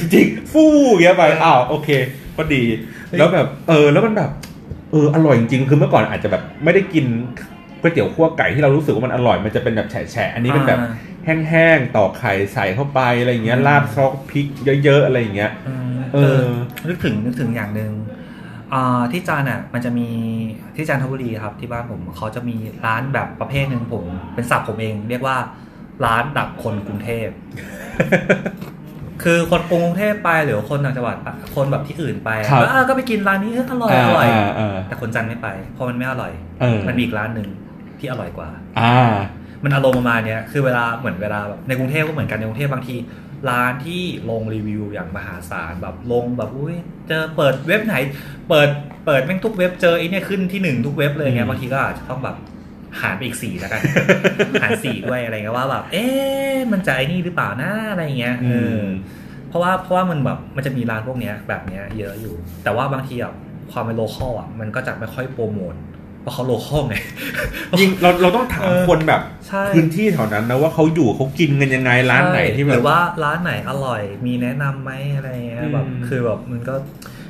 [0.00, 1.88] จริงๆฟู่อย่างเงี้ยไปอ้าวโอเค
[2.36, 2.62] ก็ดี
[3.18, 4.30] แล้วแบบเออแล้วมันแบบ
[4.92, 7.06] เอออร่อยจริงๆคือเมื่อก่อนอาจจะแบบไม่ได้กิน
[7.80, 10.92] ก๋วยเตี๋ยวคั่วไก่ที่เรารู้สึกว่ามันอร่อยมันจะเป็นแบบแฉะๆอันนี้เป็นแบบอ่า
[11.50, 14.46] แห้งๆตอกไข่ใส่เข้าไปอะไรอย่างเงี้ยอืมราดซอสพริก
[14.84, 16.42] เยอะๆอะไรอย่างเงี้ยอืมเออ
[16.88, 17.92] นึกถึงนึกถึงอย่างหนึ่ง
[18.74, 20.08] อ่าที่จันทร์อะมันจะมี
[20.76, 22.56] ที่จันทบุรีครับที่บ้านผมเขาจะมี
[22.86, 24.04] ร้านแบบประเภทหนึ่งผม
[24.34, 25.36] เป็นศัพท์ผมเองเรียกว่า
[26.04, 27.28] ร้านดักคนกรุงเทพ
[29.22, 37.48] คือคนกรุงเทพไปหรือคนต่างจังหวัดไปคนแบบที่อื่นไปอะครับก็อะก็ไปกินร้านนี้เอออร่อยอร่อยอ่าอ่าแต่คนจันทร์ไม่ไปเพราะมันไม่อร่อยเออมันมีอีกร้านหนึ่ง
[38.00, 38.48] ที่อร่อยกว่า
[38.80, 39.14] อ่า
[39.64, 42.96] มันอารมณ์ประมาณเนี้ยคือเวลาเหมือนเวลาแบบในกรุงเทพก็เหมือนกันในกรุงเทพบางที
[43.50, 46.76] ร้านที่ลงรีวิวอย่างมหาศาลแบบลงแบบอุ้ย
[47.08, 47.94] เจอเปิดเว็บไหน
[48.48, 48.68] เปิด
[49.06, 52.36] เปิดแม่งทุกเว็บเจอไอ้เนี่ยขึ้นที่หนึ่งทุกเว็บเลยเงี้อืยมบางทีก็อาจจะต้องแบบ
[53.00, 53.82] หารไปอีกสี่แล้วกัน
[54.62, 58.82] หารสี่ด้วยอะไรเงี้ยว่าแบบ เอ๊ะมันจะไอ้นี่หรือเปล่านะอะไรเงี้ยเอออ
[59.48, 62.34] เพราะว่าเพราะว่ามันแบบมันจะมีร้านพวกเนี้ยแบบเนี้ยเยอะอยู่
[62.64, 63.32] แต่ว่าบางทีอะ
[63.72, 65.87] ความเป็นโลคอลอะมันก็จะไม่ค่อยโปรโมทเพ
[66.28, 66.96] ราะเขาโลคอลไง
[67.80, 76.74] ยิงเราเราต้องถามเออคนแบบใช่พื้นที่แถวนั้นนะว่าเขาอยู่เขากินกันยังไงร้านไหนที่แบหบรือว่าร้านไหนอร่อย มีแนะนำไหมอะไรเงี้ยอืมแบบคือแบบมันก็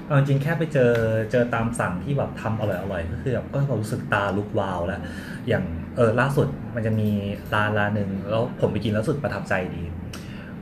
[0.07, 0.93] เอาจริงๆแค่ไปเจอ
[1.33, 5.01] เจอตามสั่งที่แบบทำอร่อยอร่อยๆก็คือแบบก็รู้สึกตาลุกวาวแล้ว
[5.49, 5.65] อย่าง
[5.97, 7.11] เออล่าสุดมันจะมี
[7.55, 9.83] ร้านร้านหนึ่งแล้วผมไปกินแล้วรู้สึกประทับใจดี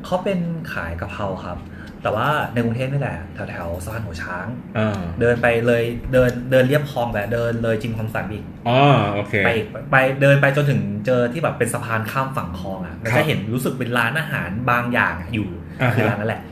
[0.04, 0.38] เขาเป็น
[0.72, 1.58] ขายกะเพราครับ
[2.02, 4.46] แต่ว่าในกรุงเทพนี่แหละแถวแถวๆสะพานหัวช้าง
[4.78, 5.82] อ่าเดินไปเลย
[6.12, 8.80] เดินเดินเรียบคลองแบบเดินเลยจิมคอมสันอีกอ๋อ
[9.14, 15.48] โอเคไปอีกไปเดินไปจนถึงเจอที่แบบเป็นสะพานข้ามฝั่งคลองอะมันครัจะบเห็นรู้สึกเป็นร้านอาหารบางอย่างอะอยู่
[15.82, 16.42] อ่าฮะคือร้านนั่นแหละ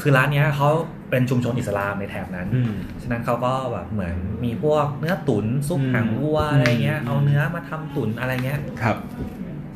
[0.00, 0.70] คือร้านเนี้ยเขา
[1.10, 2.72] เป็นชุมชนอิสลามในแถบนั้นอืม
[3.02, 8.96] ฉะนั้นเขาก็แบบเหมือนมีพวกเนื้อตุ๋นซุปอืมหางวัวอะไรเงี้ยอืมเอาเนื้อมาทำตุ๋นอะไรเงี้ยครับ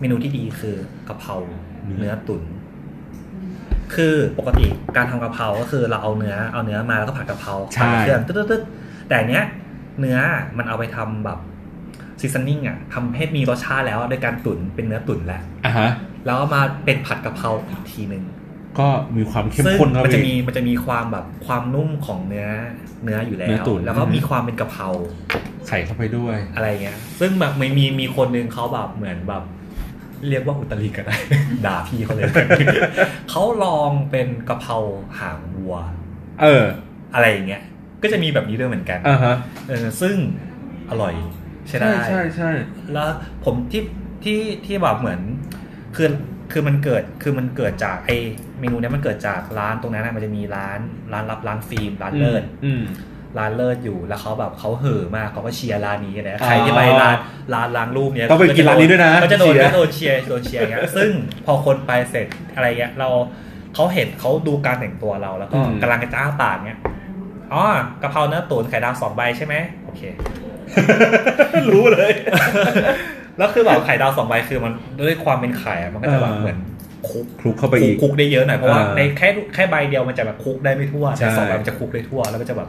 [0.00, 0.76] เมนูที่ดีคือ
[1.08, 1.36] กะเพรา
[1.84, 2.42] อืมเนื้อตุ๋น
[3.94, 4.66] คือปกติ
[4.96, 9.44] การทำกะเพราก็คือเราเอาเนื้อเอาเนื้อมาแล้วก็ผัดกะเพราใช่ผัดเครื่องตึ๊ดๆๆแต่อันเนี้ย
[10.00, 10.18] เนื้อ
[10.58, 11.38] มันเอาไปทำแบบ
[12.20, 15.90] ซีซันนิ่งอะทำให้มีรสชาติแล้วโดยการตุ๋นเป็นเนื้อตุ๋นแหละอะฮะ
[16.26, 18.24] แล้วเอามาเป็นผัดกะเพราอีกทีหนึ่ง
[18.78, 22.48] ก็มีความเข้มซึ่งข้นเข้ามันไปจะอีมีกมันจะมีความแบบความนุ่มของเนื้อ
[23.04, 24.88] เนื้ออยู่แล้เนื้วอตุ๋นแล้วก็อืมมีความเป็นกะเพรา
[25.68, 29.42] ใส่เข้าไปด้วยอะไรเงี้ย ซึ่งแบบมีมีมีคนหนึงเขาแบบเหมือนแบบ
[30.28, 31.16] เรียกว่าอุตริก็ได้
[31.66, 32.24] ด่าพี่เขาเลย
[33.30, 34.76] เขาลองเป็นกะเพรา
[35.18, 35.74] หางวัว
[36.42, 36.64] เออ
[37.14, 37.62] อะไรอย่างเงี้ย
[38.02, 39.36] ก็จะมีแบบนี้ด้วยเหมือนกันอ่าฮะ
[39.68, 40.16] เออซึ่ง
[40.90, 41.14] อร่อย
[41.68, 42.50] ใช่ได้ใช่ใช่ใช่
[42.92, 43.10] แล้ว
[43.44, 43.82] ผมที่
[44.24, 45.20] ที่ที่แบบเหมือน
[45.96, 46.08] คือ
[46.52, 48.10] คือมันเกิดคือมันเกิดจากไอ
[48.60, 50.80] เมนูเนี้ยมันเกิดจากร้านตรงนั้นนะมันจะมีร้าน
[51.12, 52.82] ร้านรับร้านฟิล์มร้านเลิศอืม
[53.38, 57.16] ร้านเลิศอยู่แล้วเขาแบบเขาเห่อมากเขาก็เชียร์ร้านนี้นะอ๋อใครที่ไปร้าน
[57.54, 61.10] ร้านล้างรูปเนี้ยต้องไปกินร้านนี้ด้วยนะก็จะโดนเชียร์ก็โดนเชียร์โดนเชียร์อย่างเงี้ยซึ่ง
[61.46, 63.08] พอคนไปเสร็จอะไรเงี้ยเรา
[63.74, 66.80] เขาเห็นเขาดูการแต่งตัวเราแล้วก็อืมกำลังจะอ้าปากเนี้ย
[67.52, 67.62] อ๋อ
[68.02, 70.02] กะเพราเนื้อตุ๋นไข่ดาวสองใบใช่ไหมโอเค
[71.68, 72.12] รู้เลย
[73.38, 76.58] แล้วคือแบบไข่ดาวสองใบคือมันด้วยความเป็นไข่อะมันก็จะแบบเออเหมือน
[77.08, 82.68] คุกคลุกเข้าไปอีกคุกได้เยอะหน่อยเพราะว่าเออในแค่แค่ใบเดียวมันจะแบบคุกได้ไม่ทั่วใช่แต่สองใบมันจะคุกได้ทั่วแล้วก็จะแบบ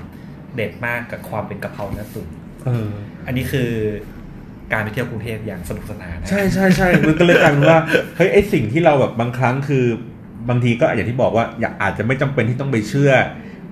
[0.56, 2.28] เด็ดมากกับความเป็นกะเพราเนื้อตุ๋น
[2.66, 2.90] เออ
[3.26, 3.70] อันนี้คือ
[4.72, 7.80] การไปเที่ยวกรุงเทพอย่างสนุกสนานนะใช่ใช่ใช่มันก็เลยกลายเป็นว่า
[8.16, 9.86] เฮ้ยไอสิ่งที่เราแบบบางครั้งคือ
[10.50, 13.12] บางทีก็อย่างที่บอกว่าอยากอาจจะไม่จำเป็นที่ต้องไปเชื่อ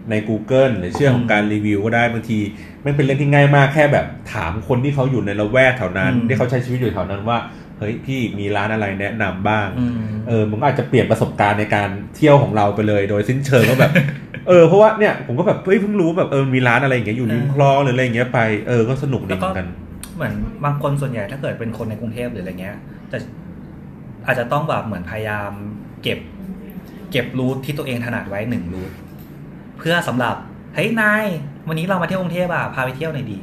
[0.10, 2.40] ใน Google หรือเชื่อของการรีวิวก็ได้บางที
[2.84, 7.38] ไม่เป็นเรื่องที่ง่ายมากแค่แบบถามคนที่เขาอยู่ในละแวกแถวนั้น ที่เขาใช้ชีวิตอยู่แถวนั้นว่า
[7.80, 9.98] เฮ้ยพี่มีร้านอะไรแนะนำบ้างอืม
[10.28, 13.92] เออมันก็อาจจะเปลี่ยนประสบการณ์ในการเที่ยวของเราไปเลย โดยสิ้นเชิงว่าแบบ
[14.48, 19.68] เออเพราะว่าเนี่ยผมก็แบบเฮ้ยเพิ่งรู้แบบเออมีร้านอะไรอย่างเงี้ยอยู่ริมคลองหรืออะไรอย่างเงี้ยไปเออก็สนุกดีเหมือนกัน
[20.16, 20.34] เหมือน
[20.66, 22.78] บางคนส่วนใหญ่ถ้าเกิดเป็นคนในกรุงเทพหรืออะไรเงี้ย
[23.12, 23.18] จะ
[24.26, 25.52] อาจจะต้องแบบเหมือนพยายาม
[26.04, 26.20] เก็บ
[27.12, 28.92] เก็บรูทที่ตัวเองถนัดไว้หนึ่งรูท
[29.78, 30.36] เพื่อสำหรับ
[30.76, 31.26] เฮ้ยนาย
[31.68, 33.38] วันนี้เรามาเที่ยวกรุงเทพอะพาไปเที่ยวหน่อยดี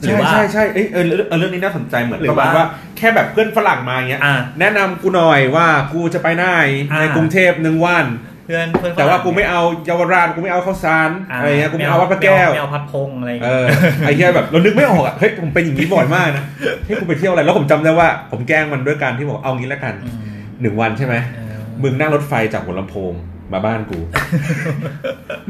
[0.00, 6.44] หรือใช่ว่าใช่ใช่เอยเออเรื่องเออเรื่องนี้น่าสนใจเหมือนหรือประมาณว่าว่าแค่แบบเพื่อนฝรั่งมาอย่างเงี้ยอ่าแนะนำกูหน่อยว่ากูจะไปไหน
[6.90, 13.66] อ่าในกรุงเทพหนึ่งวันเพื่อนเพื่อนแต่ว่ากูไม่เอาเยาวราชกูไม่เอาข้าวสารอ่าอะไรเงี้ยกูไม่เอาวัดพระแก้วไม่เอาพัดพงอะไรเอเงี้ยอ
[14.06, 16.44] ไอ้เหี้ยแบบเรานึกไม่ออกอะเฮ้ยผมเป็นอย่างนี้บ่อยมากนะ
[16.84, 20.16] ให้กูไปเที่ยวอะไรแล้วผมจำได้ว่า ผมแกล้งมันด้วยการที่บอกเอางี้แล้วกันอืม
[20.62, 23.14] หนึ่งวันใช่ไหมเออมึงนั่งรถไฟจากหัวลำโพง
[23.52, 23.98] มาบ้านกู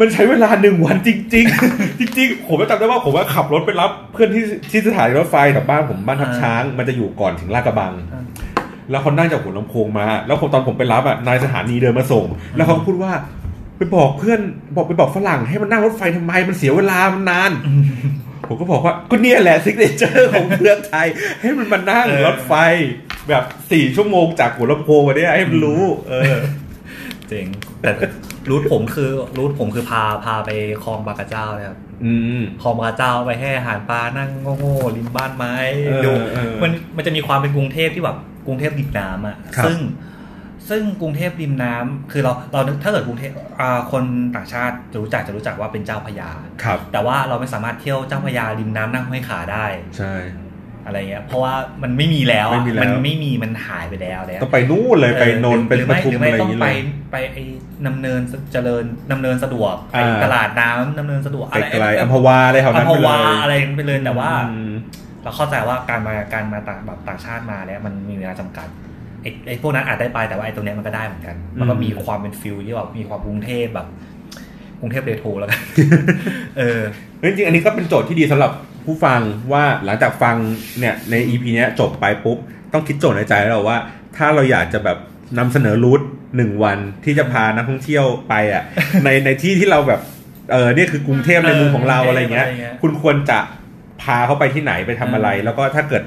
[0.01, 8.22] มันใช้เวลาหนึ่งวันจริง ๆ จริง ๆ ผมก็จำได้ว่าผมว่าขับรถไปรับ เพื่อนที่ที่สถานีรถไฟกับบ้านผมบ้านทับช้าง มันจะอยู่ก่อนถึงลาดกระบังอ่า
[8.91, 12.24] แล้วเขานั่งจากหัวลำโพงมา แล้วผมตอนผมไปรับอะนายสถานีเดินมาส่ง
[12.57, 13.12] แล้วเขาก็พูดว่า
[13.76, 14.41] ไปบอกเพื่อน
[14.76, 17.53] บอกไปบอกฝรั่งให้มันนั่งรถไฟทำไมมันเสียเวลามันนาน
[18.47, 21.07] ผมก็บอกว่าก็เนี่ยแหละ signature ของเมืองไทย
[21.41, 22.53] ให้มันมานั่งเออรถไฟ
[23.28, 26.39] แบบสี่ชั่วโมงจากหัวลำโพงมาเนี่ยให้มันรู้ เออ
[27.28, 27.47] เจ๋ง
[27.80, 27.91] แต่
[28.49, 30.51] route ผมคือ route ผมคือพาพาไป
[30.84, 35.55] คลองบางกระเจ้าเลยครับอืมคลองบางกระเจ้าไปให้อาหารปลานั่งโง่ๆริมบ้านไม้
[35.86, 38.16] เออดูเออมันมันจะมีความเป็นกรุงเทพที่แบบ
[38.49, 39.78] กรุงเทพริมน้ำอะครับซึ่ง
[40.68, 44.05] ซึ่งกรุงเทพริมน้ำคือเราเรานึกถ้าเกิดกรุงเทพอ่าคน
[44.36, 46.30] ต่างชาติจะรู้จักจะรู้จักว่าเป็นเจ้าพระยา
[46.62, 49.66] ครับแต่ว่าเราไม่สามารถเที่ยวเจ้าพระยาริมน้ำนั่งห้อยขาได้
[49.99, 50.14] ใช่
[50.86, 56.78] อะไรเงี้ยเพราะว่ามันไม่มีแล้วอะไม่มีแล้วนไม่มีมันหายไปแล้วแล้วต้องไปนู่นเลยไปนนท์หเป็นรือปไม่ทุมหรืออะไม่ไรอต้อย่างงนี้ไปเลย
[57.12, 57.42] ไปไอ้
[57.86, 58.20] นำเนิน
[58.53, 64.67] เจริญนำเนินสะดวกไปอ่าตลาดน้ำนำเนินสะดวกอะไรไกลๆอัมพวาอะไรแถวอันั้มนพไปเลวายอะไรไปเลยแต่ว่าอืม
[65.22, 68.68] เราเข้าใจว่าการมาการมาต่างแบบต่างชาติมาเนี่ยมันมีเวลาจำกัด
[69.22, 73.88] ไอ้ไอ้พวกนั้นอาจได้ไปแต่ว่าไอ้ตรงเนี้ยมันก็ได้เหมือนกัน มันก็มีความเป็นฟิลที่แบบมีความกรุงเทพแบบ
[74.80, 75.60] กรุงเทพเรโทรแล้วกัน
[76.58, 76.80] เออ
[77.22, 78.52] จริงๆอันนี้ก็เป็นโจทย์ที่ดีสำหรับ
[78.84, 79.20] ผู้ฟัง
[79.52, 80.36] ว่าหลังจากฟัง
[80.78, 82.38] เนี่ยใน EP เนี้ยจบไปปุ๊บ
[82.72, 83.78] ต้องคิดโจทย์ในใจแล้วว่า
[84.16, 84.98] ถ้าเราอยากจะแบบ
[85.38, 86.00] นำเสนอรูท
[86.36, 88.62] หนึ่งวันที่จะพานักท่องเที่ยวไปอะ
[89.04, 90.00] ในในที่ที่เราแบบ
[90.52, 93.38] เออเนี่ยคือกรุงเทพในมุมของเราเอออะไรเงี้ยอะไรเงี้ย คุณควรจะ
[94.03, 96.03] พาเขาไปที่ไหนไปทำอะไรเออแล้วก็ถ้าเกิด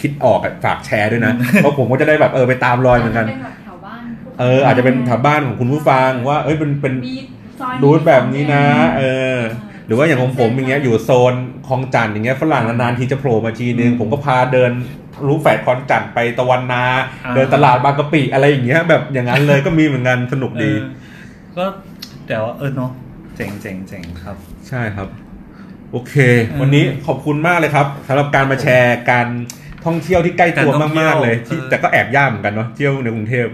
[0.00, 4.02] คิดออกอะฝากแชร์ด้วยนะเพราะผมก็จะได้แบบเออไปตามรอยเหมือนกันเป็นแบบแถวบ้าน
[4.40, 7.16] เออ อาจจะเป็นแถวบ้านของคุณผู้ฟังว่า เอ้ยเป็นเป็นมี
[7.60, 8.64] ซอยรูทแบบนี้นะ
[8.98, 9.02] เอ
[9.34, 9.36] อ
[9.86, 11.34] หรือว่าอย่างของผมอย่างเงี้ยอยู่โซน
[11.68, 14.70] คลองจันทน์อย่างเงี้ยฝรั่งนานๆทีจะโผล่มาทีนึงอืมผมก็พาเดิน
[15.26, 16.84] รู้แฝดคลองจันทน์ไปตะวันนา
[17.24, 20.86] อ่าเดินตลาดบางกะปิอะไรอย่างเงี้ยแบบอย่างนั้นเลยก็มีเหมือนกันสนุกดีเออ
[21.56, 21.64] ก็
[22.28, 22.90] แต่ว่าเออเนาะ
[23.36, 24.36] เจ๋งเจ๋งเจ๋งครับ
[24.68, 25.08] ใช่ครับ
[25.92, 26.14] โอเค
[26.60, 29.28] วันนี้ขอบคุณมากเลยครับสำหรับการมาแชร์การ
[29.84, 33.46] ท่องเที่ยวที่ใกล้ตัวการท่องเที่มากๆเลยที่เออแต่ก็แอบยากเหมือนกันเนาะเที่ยวในกรุงเทพ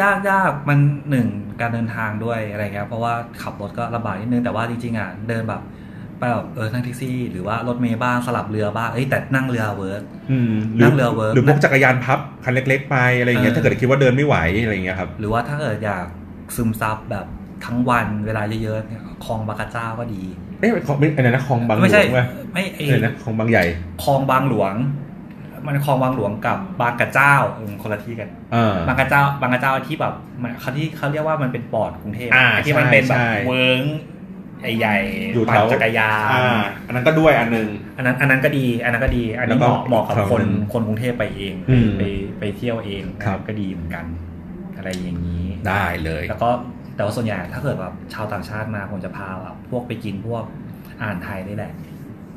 [0.00, 0.78] ยากยากมัน
[1.10, 1.26] หนึ่ง
[1.60, 3.12] การเดินทางด้วยอะไรเงี้ยเพราะว่า
[3.42, 5.62] ขับรถก็ลำบากนิดนึงแต่ว่าจริงๆอะเดินแบบ
[6.18, 16.06] ไปแบบเออนั่งแท็กซี่ หรือว่ารถเมล์บ้างสลับเรือบ้างเอ้ยแต่นั่งเรือ work อืมนั่งเรือ work หรือพวกจักรยานพับคันเล็ก ๆ ไปอะไรอย่างเงี้ยเออถ้าเกิดคิดว่าเดินไม่ไหวอะไรอย่างเงี้ยครับหรือว่าถ้าเกิดอยาก
[16.56, 17.26] ซึมซับแบบ
[17.64, 20.24] ทั้งวันเวลาเยอะๆเนี่ยคลองบางกระเจ้าก็ดี
[20.58, 23.64] เอ๊ะของไม่อะไรนะคลองบางหลไม่ใช่วงป่ะไม่ไออะไรนะคลองบางใหญ่
[24.02, 24.74] คลองบางหลวง
[25.66, 33.82] มันคลองบางหลวงกับบางกระเจ้าเออคนละที่กันอ่าบางกระเจ้า บางกระเจ้าที่แบบมันเขาที่เขาเรียกว่ามันเป็นปอดกรุงเทพอ่าไอ้ที่มันเป็นแบใช่บใช่เวิร์ง
[34.78, 34.96] ใหญ่
[35.32, 42.02] อยู่ๆแถปั่นวจักรยานอ่าอันนั้นก็ด้วยอันหนึง อันนั้นอันนั้นก็ดี อันนั้นก็ดี อันนี้แล้วเหก็มาะเหมาะกับแถวคนนั้นคนกรุงเทพไปเองอืมไป
[42.38, 44.04] ไปเที่ยวเองครับก็ดีเหมือนกัน
[44.76, 46.50] อะไรอย่างนี้ได้เลย แล้วก็
[46.98, 50.44] แต่ว่าส่วนใหญ่ถ้าเกิดแบบชาวต่างชาติมาผมจะพาแบบพวกไปกินพวก
[50.98, 51.72] อาหารไทยนี่แหละ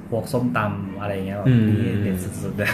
[0.10, 2.72] พวกส้มตำอะไรเงี้ยแบบอืมที่เด็ดสุดๆเลย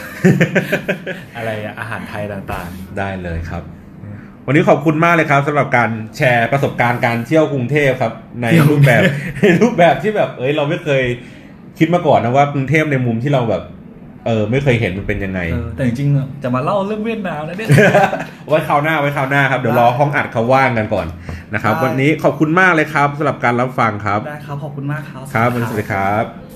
[1.35, 3.63] อะไรอะอาหารไทยต่างได้เลยครับ
[4.45, 9.01] วันนี้ขอบคุณมากเลยครับสำหรับการแชร์ประสบการณ์การเที่ยวกรุงเทพครับ ในรูปแบบ
[9.41, 11.03] ในรูปแบบที่แบบเอ้ยเราไม่เคย
[11.79, 13.63] คิดมาก่อนนะว่ากรุงเทพในมุมที่เราแบบ
[14.27, 17.69] เเออไม่เคยเห็นมันเป็นยังไงเออแต่จริงๆอะจะมาเล่าเรื่องเวียดนามนะเนี่ย
[18.47, 21.07] ไว้คราวหน้าไว้คราวหน้าครับเดี๋ยวรอห้องอัดเขาว่างกันก่อน
[21.53, 26.46] นะครับได้วันนี้ขอบคุณมากเลยครับสำหรับการรับฟังครับได้ครับขอบคุณมากครับครับวันนี้สวัสดีครับ